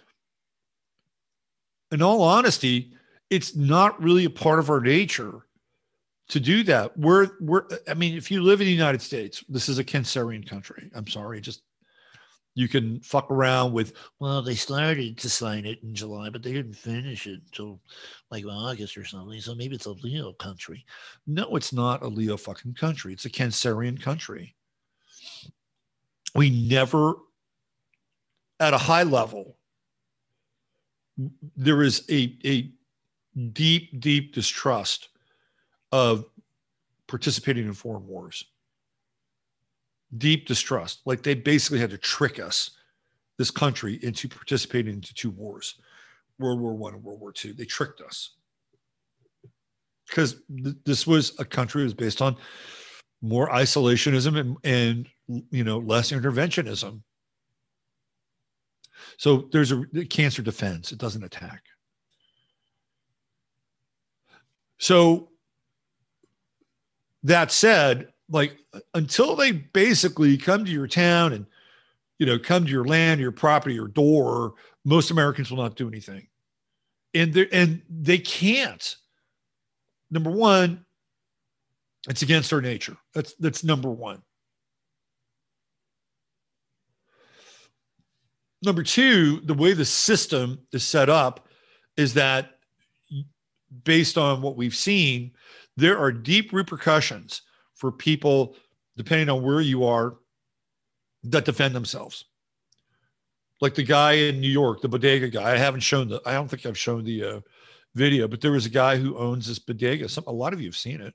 [1.91, 2.93] in all honesty,
[3.31, 5.47] it's not really a part of our nature
[6.29, 6.97] to do that.
[6.97, 10.47] We're we're I mean, if you live in the United States, this is a cancerian
[10.47, 10.91] country.
[10.95, 11.63] I'm sorry, just
[12.59, 16.53] you can fuck around with well they started to sign it in july but they
[16.53, 17.81] didn't finish it until
[18.31, 20.85] like august or something so maybe it's a leo country.
[21.27, 23.13] No it's not a leo fucking country.
[23.13, 24.55] It's a cancerian country.
[26.35, 27.15] We never
[28.61, 29.57] at a high level
[31.57, 32.71] there is a, a
[33.53, 35.09] deep, deep distrust
[35.91, 36.25] of
[37.07, 38.45] participating in foreign wars.
[40.17, 41.01] Deep distrust.
[41.05, 42.71] Like they basically had to trick us,
[43.37, 45.75] this country, into participating into two wars
[46.39, 47.53] World War One and World War Two.
[47.53, 48.37] They tricked us.
[50.09, 52.37] Because th- this was a country that was based on
[53.21, 55.09] more isolationism and, and
[55.51, 57.03] you know less interventionism
[59.17, 61.63] So there's a cancer defense, it doesn't attack.
[64.79, 65.31] So
[67.25, 68.59] that said, like
[68.95, 71.47] until they basically come to your town and
[72.19, 74.55] you know come to your land, your property, your door,
[74.85, 76.27] most Americans will not do anything.
[77.15, 78.97] And they and they can't.
[80.11, 80.85] Number one,
[82.09, 82.97] it's against our nature.
[83.15, 84.23] That's that's number one.
[88.63, 91.49] Number two, the way the system is set up
[91.97, 92.59] is that
[93.85, 95.33] based on what we've seen,
[95.77, 97.43] there are deep repercussions
[97.79, 98.55] for people,
[98.97, 100.17] depending on where you are,
[101.25, 102.27] that defend themselves.
[103.61, 105.53] Like the guy in New York, the bodega guy.
[105.53, 106.21] I haven't shown the.
[106.25, 107.41] I don't think I've shown the uh,
[107.95, 110.09] video, but there was a guy who owns this bodega.
[110.09, 111.15] Some a lot of you have seen it.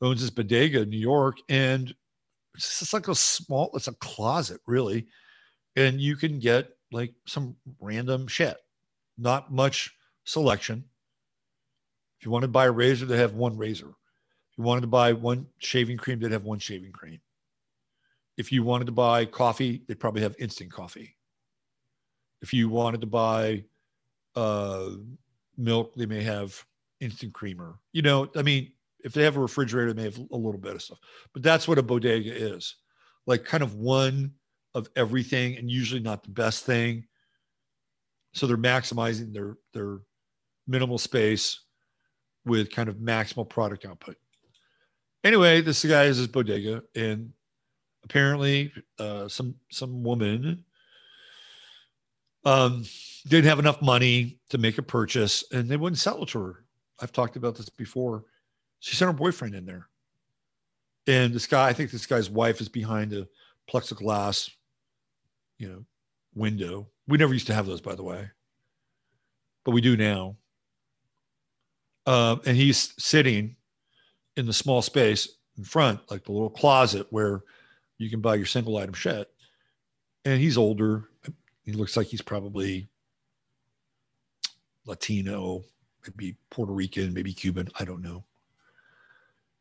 [0.00, 1.92] Owns this bodega in New York, and
[2.54, 3.70] it's just like a small.
[3.74, 5.08] It's a closet, really,
[5.74, 8.56] and you can get like some random shit.
[9.18, 10.84] Not much selection
[12.22, 13.94] if you want to buy a razor, they have one razor.
[14.62, 17.20] You wanted to buy one shaving cream, they'd have one shaving cream.
[18.36, 21.16] If you wanted to buy coffee, they'd probably have instant coffee.
[22.42, 23.64] If you wanted to buy
[24.36, 24.90] uh,
[25.56, 26.64] milk, they may have
[27.00, 27.80] instant creamer.
[27.92, 28.70] You know, I mean,
[29.02, 31.00] if they have a refrigerator, they may have a little bit of stuff.
[31.32, 32.76] But that's what a bodega is
[33.26, 34.30] like kind of one
[34.76, 37.08] of everything and usually not the best thing.
[38.32, 39.98] So they're maximizing their their
[40.68, 41.62] minimal space
[42.44, 44.16] with kind of maximal product output.
[45.24, 47.32] Anyway, this guy is his bodega, and
[48.04, 50.64] apparently, uh, some some woman
[52.44, 52.84] um,
[53.28, 56.64] didn't have enough money to make a purchase, and they wouldn't sell it to her.
[57.00, 58.24] I've talked about this before.
[58.80, 59.88] She sent her boyfriend in there,
[61.06, 63.28] and this guy, I think this guy's wife is behind a
[63.70, 64.50] plexiglass,
[65.58, 65.84] you know,
[66.34, 66.88] window.
[67.06, 68.28] We never used to have those, by the way,
[69.64, 70.36] but we do now
[72.06, 73.56] uh, and he's sitting
[74.36, 75.28] in the small space
[75.58, 77.42] in front, like the little closet where
[77.98, 79.30] you can buy your single item shit.
[80.24, 81.08] And he's older.
[81.64, 82.88] He looks like he's probably
[84.86, 85.62] Latino,
[86.06, 87.68] maybe Puerto Rican, maybe Cuban.
[87.78, 88.24] I don't know.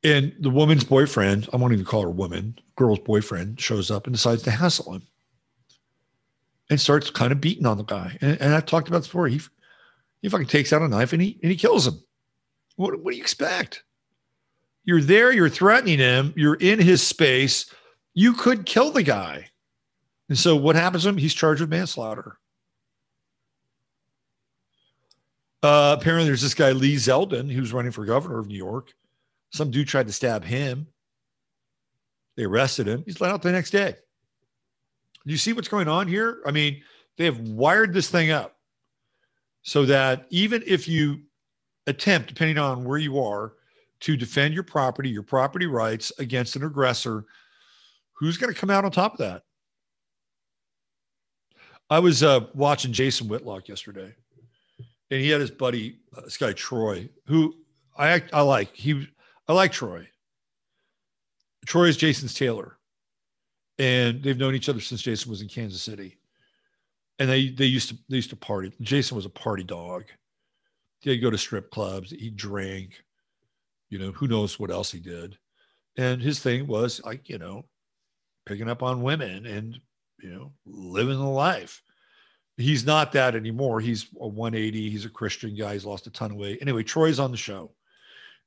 [0.03, 4.15] And the woman's boyfriend, I won't even call her woman, girl's boyfriend shows up and
[4.15, 5.03] decides to hassle him
[6.71, 8.17] and starts kind of beating on the guy.
[8.21, 9.27] And, and I've talked about this before.
[9.27, 9.39] He,
[10.21, 12.01] he fucking takes out a knife and he, and he kills him.
[12.77, 13.83] What, what do you expect?
[14.83, 17.71] You're there, you're threatening him, you're in his space.
[18.13, 19.47] You could kill the guy.
[20.29, 21.17] And so what happens to him?
[21.17, 22.37] He's charged with manslaughter.
[25.63, 28.93] Uh, apparently, there's this guy, Lee Zeldin, who's running for governor of New York.
[29.51, 30.87] Some dude tried to stab him.
[32.35, 33.03] They arrested him.
[33.05, 33.95] He's let out the next day.
[35.25, 36.41] Do you see what's going on here?
[36.45, 36.81] I mean,
[37.17, 38.57] they have wired this thing up
[39.61, 41.21] so that even if you
[41.85, 43.53] attempt, depending on where you are,
[44.01, 47.25] to defend your property, your property rights against an aggressor,
[48.13, 49.43] who's going to come out on top of that?
[51.89, 54.13] I was uh, watching Jason Whitlock yesterday,
[55.09, 57.55] and he had his buddy, uh, this guy Troy, who
[57.97, 58.73] I I like.
[58.75, 59.07] He
[59.47, 60.07] I like Troy.
[61.65, 62.77] Troy is Jason's tailor,
[63.77, 66.17] and they've known each other since Jason was in Kansas City,
[67.19, 68.71] and they they used to they used to party.
[68.81, 70.05] Jason was a party dog,
[71.01, 73.03] he'd go to strip clubs, he drank,
[73.91, 75.37] you know, who knows what else he did.
[75.97, 77.65] And his thing was like, you know,
[78.47, 79.77] picking up on women and,
[80.19, 81.83] you know, living the life.
[82.57, 83.79] He's not that anymore.
[83.79, 84.89] He's a 180.
[84.89, 85.73] He's a Christian guy.
[85.73, 86.59] He's lost a ton of weight.
[86.61, 87.73] Anyway, Troy's on the show,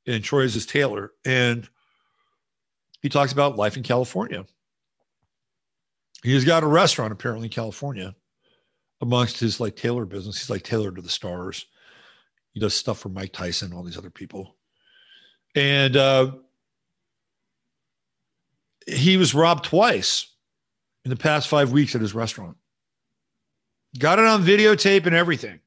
[0.06, 1.12] and Troy is his tailor.
[1.24, 1.68] And
[3.02, 4.46] he talks about life in California.
[6.22, 8.14] He's got a restaurant apparently in California
[9.02, 10.38] amongst his like tailor business.
[10.38, 11.66] He's like tailored to the stars.
[12.52, 14.56] He does stuff for Mike Tyson, all these other people.
[15.54, 16.32] And uh,
[18.86, 20.26] he was robbed twice
[21.04, 22.56] in the past five weeks at his restaurant.
[23.98, 25.60] Got it on videotape and everything.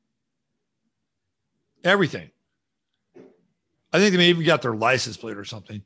[1.83, 2.29] Everything.
[3.93, 5.81] I think they may even got their license plate or something.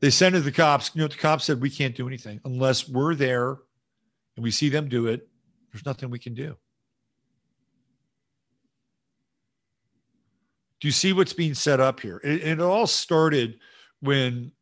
[0.00, 0.90] They sent it to the cops.
[0.94, 3.56] You know, the cops said, we can't do anything unless we're there
[4.36, 5.26] and we see them do it.
[5.72, 6.56] There's nothing we can do.
[10.80, 12.20] Do you see what's being set up here?
[12.22, 13.58] It, it all started
[14.00, 14.52] when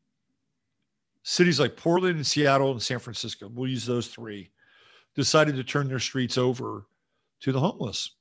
[1.22, 4.50] cities like Portland and Seattle and San Francisco, we'll use those three,
[5.14, 6.86] decided to turn their streets over
[7.40, 8.12] to the homeless.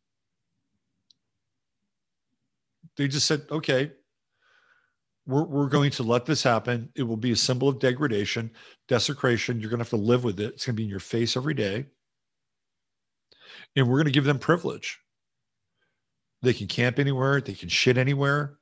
[2.98, 3.92] They just said, okay,
[5.28, 6.90] we're, we're going to let this happen.
[6.96, 8.52] It will be a symbol of degradation,
[8.88, 9.60] desecration.
[9.60, 10.54] You're going to have to live with it.
[10.54, 11.86] It's going to be in your face every day.
[13.76, 15.00] And we're going to give them privilege.
[16.46, 18.60] They can camp anywhere, they can shit anywhere,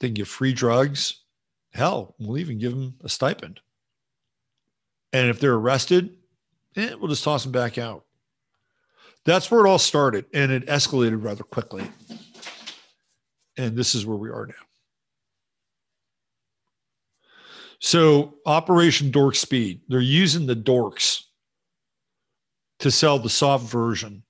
[0.00, 1.22] they can get free drugs.
[1.74, 3.60] Hell, we'll even give them a stipend.
[5.12, 6.16] And if they're arrested,
[6.76, 8.06] eh, we'll just toss them back out.
[9.26, 11.84] That's where it all started, and it escalated rather quickly.
[13.58, 14.54] And this is where we are now.
[17.80, 21.24] So, Operation Dork Speed, they're using the dorks
[22.78, 24.22] to sell the soft version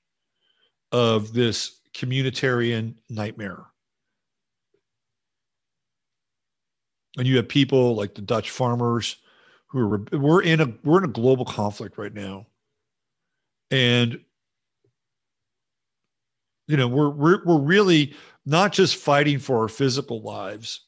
[0.90, 3.64] of this communitarian nightmare.
[7.16, 9.16] And you have people like the Dutch farmers
[9.68, 12.46] who are we're in a we're in a global conflict right now.
[13.70, 14.20] And
[16.66, 18.14] you know, we're we're we're really
[18.46, 20.84] not just fighting for our physical lives.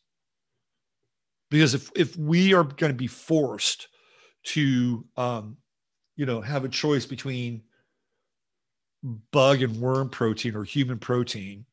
[1.51, 3.89] Because if if we are going to be forced
[4.45, 5.57] to um,
[6.17, 7.63] you know, have a choice between
[9.03, 11.65] bug and worm protein or human protein,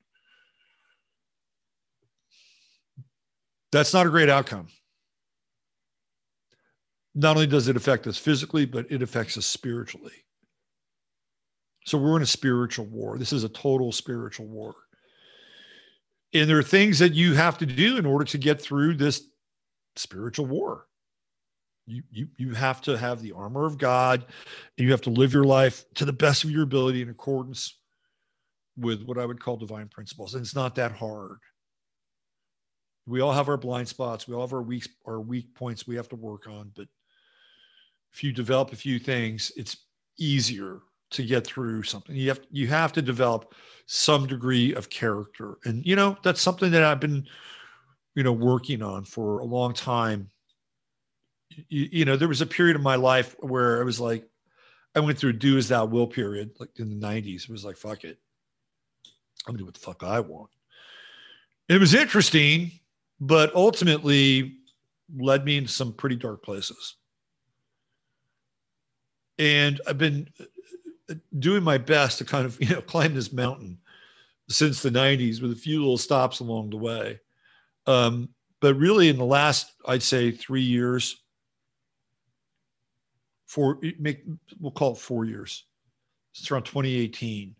[3.71, 4.67] that's not a great outcome.
[7.15, 10.13] Not only does it affect us physically, but it affects us spiritually.
[11.85, 13.17] So we're in a spiritual war.
[13.17, 14.75] This is a total spiritual war.
[16.33, 19.23] And there are things that you have to do in order to get through this
[19.95, 20.87] spiritual war
[21.87, 24.25] you, you you have to have the armor of God
[24.77, 27.79] and you have to live your life to the best of your ability in accordance
[28.77, 30.35] with what I would call divine principles.
[30.35, 31.39] And it's not that hard.
[33.07, 34.27] We all have our blind spots.
[34.27, 36.71] We all have our weak our weak points we have to work on.
[36.75, 36.87] But
[38.13, 39.77] if you develop a few things, it's
[40.19, 40.79] easier
[41.11, 42.15] to get through something.
[42.15, 43.55] You have you have to develop
[43.85, 45.57] some degree of character.
[45.63, 47.25] And you know, that's something that I've been,
[48.15, 50.29] you know, working on for a long time
[51.49, 54.27] you, you, know, there was a period of my life where I was like,
[54.95, 57.43] I went through do as thou will period, like in the 90s.
[57.43, 58.17] It was like, fuck it.
[59.45, 60.49] I'm gonna do what the fuck I want.
[61.69, 62.71] It was interesting,
[63.19, 64.57] but ultimately
[65.15, 66.95] led me into some pretty dark places.
[69.39, 70.29] And I've been
[71.09, 73.77] uh, doing my best to kind of, you know, climb this mountain
[74.49, 77.19] since the 90s with a few little stops along the way.
[77.85, 78.29] Um,
[78.59, 81.21] but really, in the last, I'd say, three years,
[83.47, 84.23] four make
[84.59, 85.65] we'll call it four years.
[86.35, 87.55] It's around 2018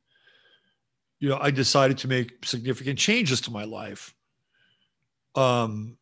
[1.20, 4.14] you know i decided to make significant changes to my life
[5.34, 5.98] um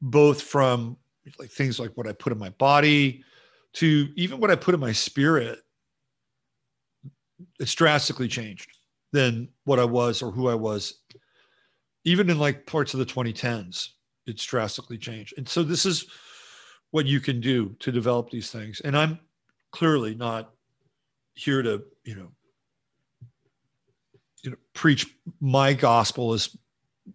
[0.00, 0.96] both from
[1.38, 3.22] like things like what i put in my body
[3.76, 5.60] to even what i put in my spirit.
[7.60, 8.70] It's drastically changed
[9.12, 11.00] than what i was or who i was.
[12.04, 13.90] Even in like parts of the 2010s
[14.26, 15.34] it's drastically changed.
[15.36, 16.06] And so this is
[16.96, 18.80] what you can do to develop these things.
[18.80, 19.18] And I'm
[19.70, 20.54] clearly not
[21.34, 22.28] here to, you know,
[24.42, 25.06] you know, preach
[25.38, 26.56] my gospel as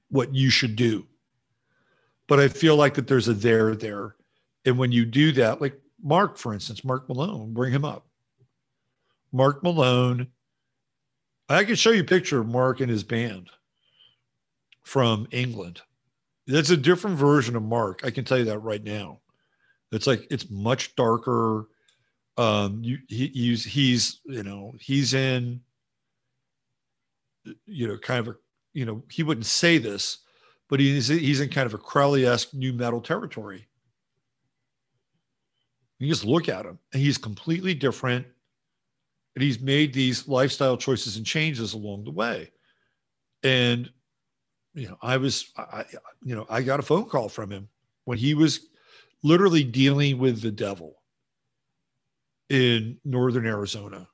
[0.09, 1.07] what you should do.
[2.27, 4.17] But I feel like that there's a there there.
[4.65, 8.05] And when you do that, like Mark, for instance, Mark Malone, bring him up.
[9.31, 10.27] Mark Malone,
[11.49, 13.49] I can show you a picture of Mark and his band
[14.83, 15.81] from England.
[16.45, 18.01] That's a different version of Mark.
[18.03, 19.20] I can tell you that right now.
[19.91, 21.67] It's like it's much darker.
[22.37, 25.61] Um, you, he, he's he's you know he's in
[27.65, 28.37] you know kind of a
[28.73, 30.19] you know he wouldn't say this,
[30.69, 33.67] but he's he's in kind of a Crowley-esque new metal territory.
[35.99, 38.25] You just look at him, and he's completely different.
[39.35, 42.51] And he's made these lifestyle choices and changes along the way.
[43.43, 43.89] And
[44.73, 45.85] you know, I was, I,
[46.23, 47.67] you know, I got a phone call from him
[48.05, 48.67] when he was
[49.23, 50.95] literally dealing with the devil
[52.49, 54.07] in northern Arizona.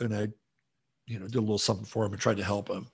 [0.00, 0.28] And I,
[1.06, 2.86] you know, did a little something for him and tried to help him.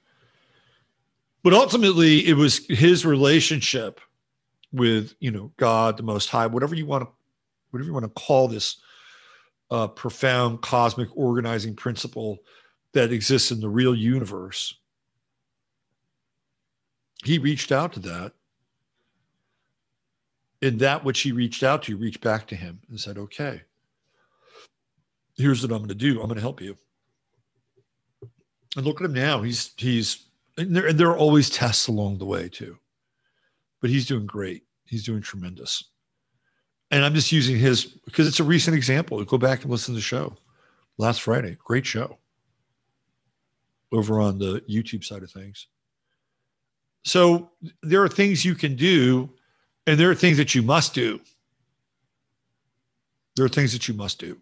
[1.43, 4.01] But ultimately, it was his relationship
[4.73, 7.11] with, you know, God, the Most High, whatever you want to,
[7.71, 8.81] whatever you want to call this
[9.71, 12.39] uh, profound cosmic organizing principle
[12.93, 14.75] that exists in the real universe.
[17.25, 18.33] He reached out to that
[20.65, 23.62] and that which he reached out to reached back to him and said, okay,
[25.36, 26.20] here's what I'm going to do.
[26.20, 26.77] I'm going to help you.
[28.77, 29.43] And look at him now.
[29.43, 30.27] He's, he's,
[30.57, 32.78] and there, and there are always tests along the way too,
[33.81, 34.65] but he's doing great.
[34.85, 35.85] He's doing tremendous.
[36.91, 39.23] And I'm just using his, because it's a recent example.
[39.24, 40.36] Go back and listen to the show
[40.99, 41.57] last Friday.
[41.65, 42.19] Great show
[43.93, 45.66] over on the YouTube side of things.
[47.05, 47.51] So
[47.82, 49.31] there are things you can do
[49.86, 51.20] and there are things that you must do.
[53.36, 54.39] There are things that you must do.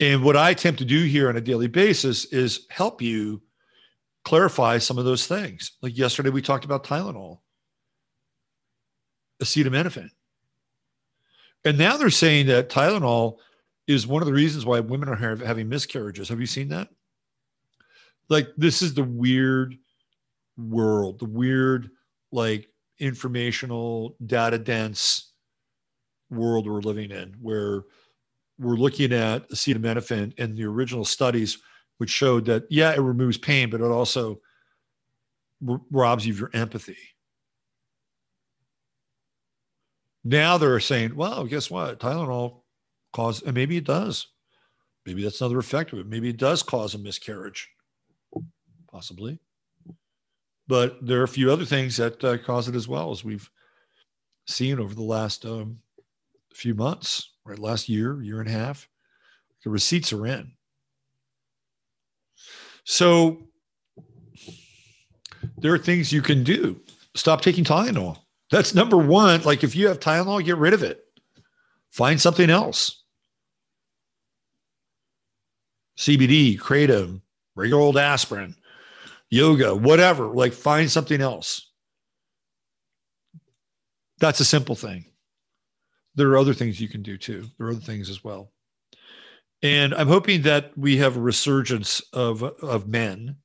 [0.00, 3.40] And what I attempt to do here on a daily basis is help you
[4.24, 5.72] clarify some of those things.
[5.80, 7.38] Like yesterday, we talked about Tylenol,
[9.42, 10.10] acetaminophen.
[11.64, 13.38] And now they're saying that Tylenol
[13.86, 16.28] is one of the reasons why women are having miscarriages.
[16.28, 16.88] Have you seen that?
[18.28, 19.76] Like, this is the weird
[20.58, 21.90] world, the weird,
[22.32, 22.68] like,
[22.98, 25.32] informational, data dense
[26.30, 27.84] world we're living in, where
[28.58, 31.58] we're looking at acetaminophen and the original studies,
[31.98, 34.40] which showed that, yeah, it removes pain, but it also
[35.90, 36.96] robs you of your empathy.
[40.24, 42.00] Now they're saying, well, guess what?
[42.00, 42.62] Tylenol
[43.12, 44.26] cause, and maybe it does.
[45.04, 46.06] Maybe that's another effect of it.
[46.06, 47.70] Maybe it does cause a miscarriage,
[48.90, 49.38] possibly.
[50.68, 53.48] But there are a few other things that uh, cause it as well, as we've
[54.46, 55.78] seen over the last um,
[56.52, 57.58] few months, right?
[57.58, 58.88] Last year, year and a half.
[59.64, 60.52] The receipts are in.
[62.84, 63.48] So
[65.58, 66.80] there are things you can do.
[67.14, 68.18] Stop taking Tylenol.
[68.50, 69.42] That's number one.
[69.42, 71.02] Like if you have Tylenol, get rid of it.
[71.90, 73.02] Find something else.
[75.98, 77.22] CBD, kratom,
[77.54, 78.54] regular old aspirin,
[79.30, 80.26] yoga, whatever.
[80.28, 81.70] Like find something else.
[84.18, 85.06] That's a simple thing.
[86.14, 87.46] There are other things you can do too.
[87.58, 88.52] There are other things as well.
[89.62, 93.36] And I'm hoping that we have a resurgence of of men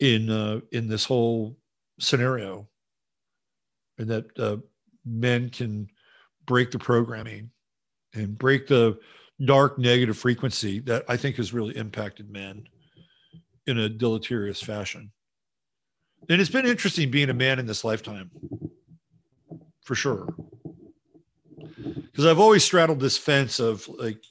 [0.00, 1.56] in uh, in this whole
[1.98, 2.68] scenario,
[3.98, 4.58] and that uh,
[5.04, 5.88] men can
[6.46, 7.50] break the programming
[8.14, 8.98] and break the
[9.44, 12.66] dark negative frequency that I think has really impacted men
[13.66, 15.10] in a deleterious fashion.
[16.28, 18.30] And it's been interesting being a man in this lifetime,
[19.82, 20.34] for sure.
[21.76, 24.22] Because I've always straddled this fence of like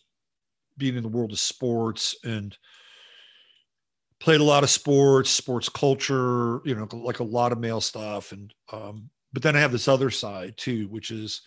[0.78, 2.57] being in the world of sports and
[4.20, 8.32] played a lot of sports, sports culture, you know, like a lot of male stuff.
[8.32, 11.44] And, um, but then I have this other side too, which is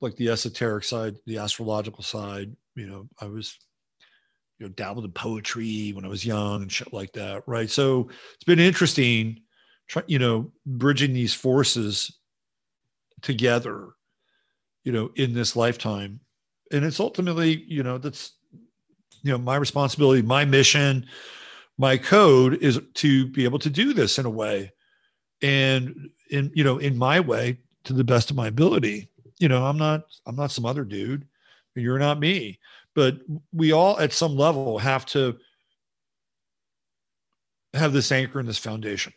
[0.00, 2.54] like the esoteric side, the astrological side.
[2.74, 3.56] You know, I was,
[4.58, 7.42] you know, dabbled in poetry when I was young and shit like that.
[7.46, 7.70] Right.
[7.70, 9.40] So it's been interesting,
[9.86, 12.18] try, you know, bridging these forces
[13.22, 13.90] together,
[14.84, 16.20] you know, in this lifetime.
[16.72, 18.32] And it's ultimately, you know, that's,
[19.22, 21.06] you know, my responsibility, my mission,
[21.78, 24.72] my code is to be able to do this in a way
[25.42, 29.64] and in, you know, in my way to the best of my ability you know,
[29.64, 31.26] I'm not I'm not some other dude.
[31.74, 32.58] You're not me.
[32.96, 33.18] But
[33.52, 35.36] we all at some level have to
[37.74, 39.12] have this anchor and this foundation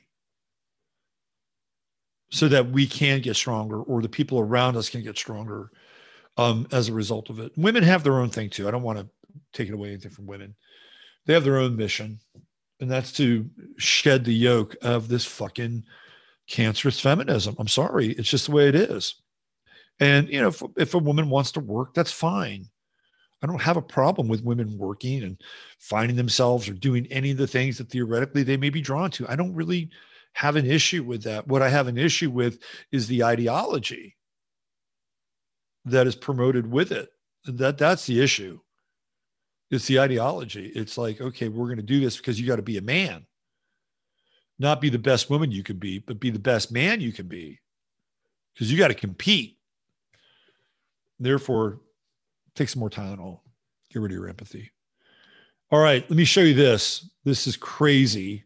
[2.30, 5.72] so that we can get stronger or the people around us can get stronger
[6.38, 7.53] um, as a result of it.
[7.56, 8.68] Women have their own thing too.
[8.68, 9.07] I don't want to
[9.53, 10.56] take it away anything from women.
[11.26, 12.19] They have their own mission,
[12.81, 15.85] and that's to shed the yoke of this fucking
[16.49, 17.56] cancerous feminism.
[17.57, 18.10] I'm sorry.
[18.10, 19.15] It's just the way it is.
[20.01, 22.65] And you know, if, if a woman wants to work, that's fine.
[23.41, 25.41] I don't have a problem with women working and
[25.80, 29.30] finding themselves or doing any of the things that theoretically they may be drawn to.
[29.30, 29.90] I don't really
[30.34, 31.48] have an issue with that.
[31.48, 32.60] What I have an issue with
[32.91, 34.18] is the ideology
[35.86, 37.10] that is promoted with it.
[37.45, 38.60] That that's the issue.
[39.72, 40.72] It's the ideology.
[40.76, 43.26] It's like, okay, we're going to do this because you got to be a man.
[44.57, 47.28] Not be the best woman you can be, but be the best man you can
[47.28, 47.60] be.
[48.53, 49.57] Because you got to compete.
[51.20, 51.80] Therefore,
[52.55, 53.39] take some more Tylenol.
[53.91, 54.71] Get rid of your empathy.
[55.71, 57.09] All right, let me show you this.
[57.23, 58.43] This is crazy.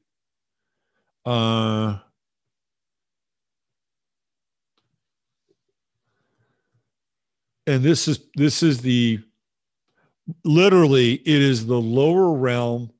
[1.25, 1.97] Uh,
[7.67, 9.19] and this is this is the
[10.43, 12.91] literally it is the lower realm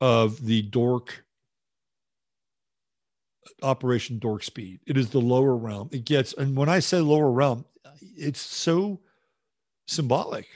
[0.00, 1.24] of the dork
[3.62, 7.30] operation dork speed it is the lower realm it gets and when i say lower
[7.30, 7.64] realm
[8.16, 9.00] it's so
[9.88, 10.46] symbolic.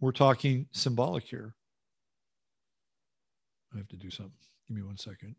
[0.00, 1.54] We're talking symbolic here.
[3.72, 4.32] I have to do something.
[4.68, 5.36] Give me one second.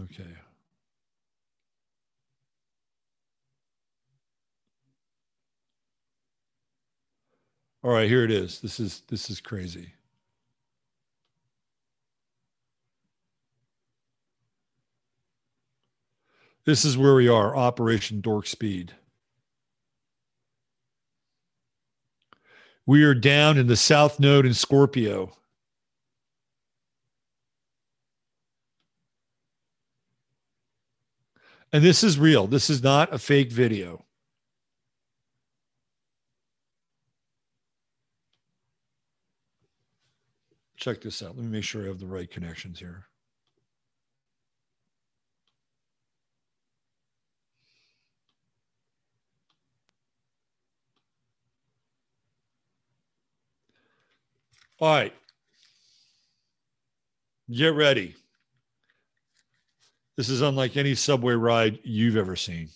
[0.00, 0.24] Okay.
[7.84, 8.60] All right, here it is.
[8.60, 9.92] This is this is crazy.
[16.64, 18.92] This is where we are, Operation Dork Speed.
[22.86, 25.32] We are down in the South Node in Scorpio.
[31.72, 32.46] And this is real.
[32.46, 34.04] This is not a fake video.
[40.76, 41.36] Check this out.
[41.36, 43.06] Let me make sure I have the right connections here.
[54.82, 55.14] All right.
[57.48, 58.16] Get ready.
[60.16, 62.68] This is unlike any subway ride you've ever seen.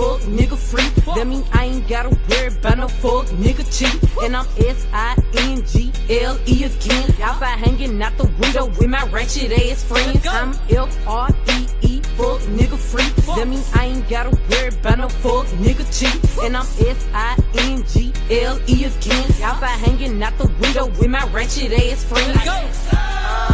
[0.00, 0.88] Fuck nigga free.
[1.14, 3.96] That mean I ain't gotta worry about no fuck nigga cheat.
[4.22, 7.08] And I'm S I N G L E again.
[7.22, 10.26] Outside hanging out the window with my ratchet ass friends.
[10.26, 13.10] I'm F R E E, fuck nigga free.
[13.36, 16.18] That mean I ain't gotta worry about no fuck nigga cheat.
[16.44, 16.66] And I'm
[16.96, 17.36] S I
[17.70, 19.26] N G L E again.
[19.42, 23.49] Outside hanging out the window with my ratchet ass friends.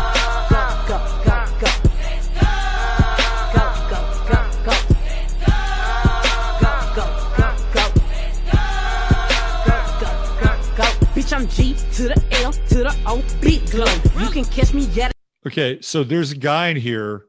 [11.27, 13.93] Bitch, I'm G to the L to the O, big glow.
[14.23, 15.11] You can catch me at
[15.45, 17.25] Okay, so there's a guy in here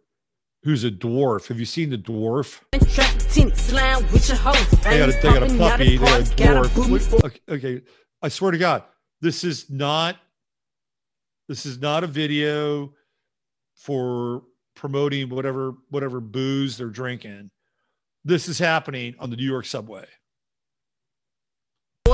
[0.62, 1.48] who's a dwarf.
[1.48, 2.62] Have you seen the dwarf?
[2.74, 4.70] a traffic tenant, slime with your hoes.
[4.82, 5.98] They got a, they got a puppy.
[5.98, 6.76] They got a dwarf.
[6.76, 7.82] booty Wait, for- Okay, okay,
[8.22, 8.84] I swear to God,
[9.22, 10.18] this is not.
[11.48, 12.94] This is not a video
[13.74, 14.44] for
[14.76, 17.50] promoting whatever whatever booze they're drinking.
[18.24, 20.06] This is happening on the New York subway.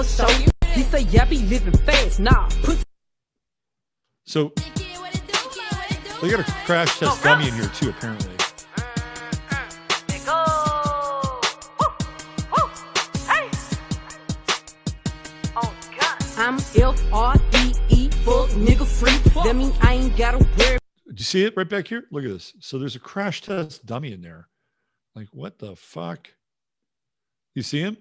[0.01, 0.27] So
[0.73, 2.19] he say, yeah, be living fast.
[2.19, 2.83] Nah, pussy
[4.25, 4.51] So
[6.21, 8.31] they got a crash test oh, dummy in here too, apparently.
[15.55, 15.73] Oh,
[16.37, 19.17] I'm F R E E, fuck nigga free.
[19.43, 22.05] That mean I ain't gotta worry Do you see it right back here?
[22.11, 22.53] Look at this.
[22.59, 24.47] So there's a crash test dummy in there.
[25.15, 26.29] Like, what the fuck?
[27.53, 27.97] You see him?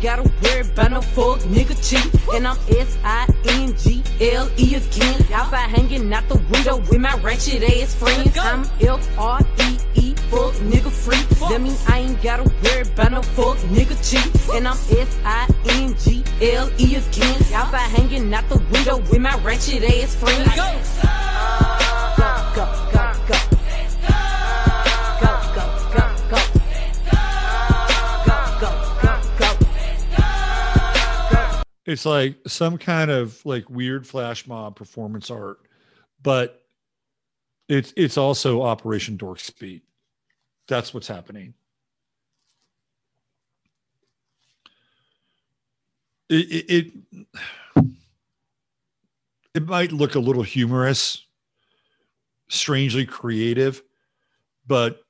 [0.00, 2.08] Gotta worry about no fuck nigga cheat.
[2.34, 5.32] And I'm S I N G L E again.
[5.32, 8.36] Outside hanging out the window with my ratchet ass friends.
[8.38, 11.22] I'm F R E E, fuck nigga free.
[11.48, 14.54] That mean I ain't gotta worry about no fuck nigga cheat.
[14.54, 17.42] And I'm S I N G L E again.
[17.52, 21.29] Outside hanging out the window with my ratchet ass friends.
[31.90, 35.58] It's like some kind of like weird flash mob performance art,
[36.22, 36.62] but
[37.68, 39.82] it's it's also Operation Dork Speed.
[40.68, 41.52] That's what's happening.
[46.28, 47.26] It, it it
[49.54, 51.26] it might look a little humorous,
[52.48, 53.82] strangely creative,
[54.64, 55.02] but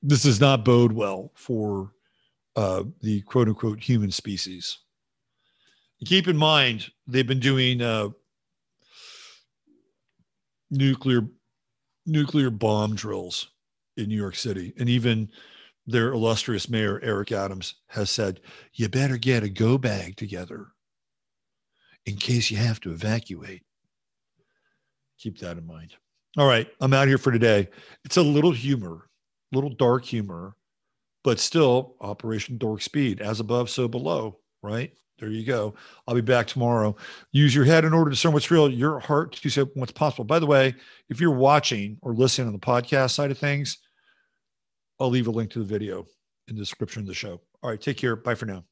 [0.00, 1.90] this does not bode well for
[2.54, 4.78] uh, the quote unquote human species.
[6.06, 8.08] Keep in mind, they've been doing uh,
[10.70, 11.22] nuclear
[12.06, 13.48] nuclear bomb drills
[13.96, 15.30] in New York City, and even
[15.86, 18.40] their illustrious mayor Eric Adams has said,
[18.72, 20.68] "You better get a go bag together
[22.06, 23.62] in case you have to evacuate."
[25.18, 25.94] Keep that in mind.
[26.38, 27.68] All right, I'm out here for today.
[28.06, 29.10] It's a little humor,
[29.52, 30.56] little dark humor,
[31.24, 34.38] but still Operation Dork Speed, as above, so below.
[34.62, 35.74] Right there, you go.
[36.06, 36.96] I'll be back tomorrow.
[37.32, 40.24] Use your head in order to discern what's real, your heart to say what's possible.
[40.24, 40.74] By the way,
[41.08, 43.78] if you're watching or listening on the podcast side of things,
[44.98, 46.06] I'll leave a link to the video
[46.48, 47.40] in the description of the show.
[47.62, 48.16] All right, take care.
[48.16, 48.64] Bye for now.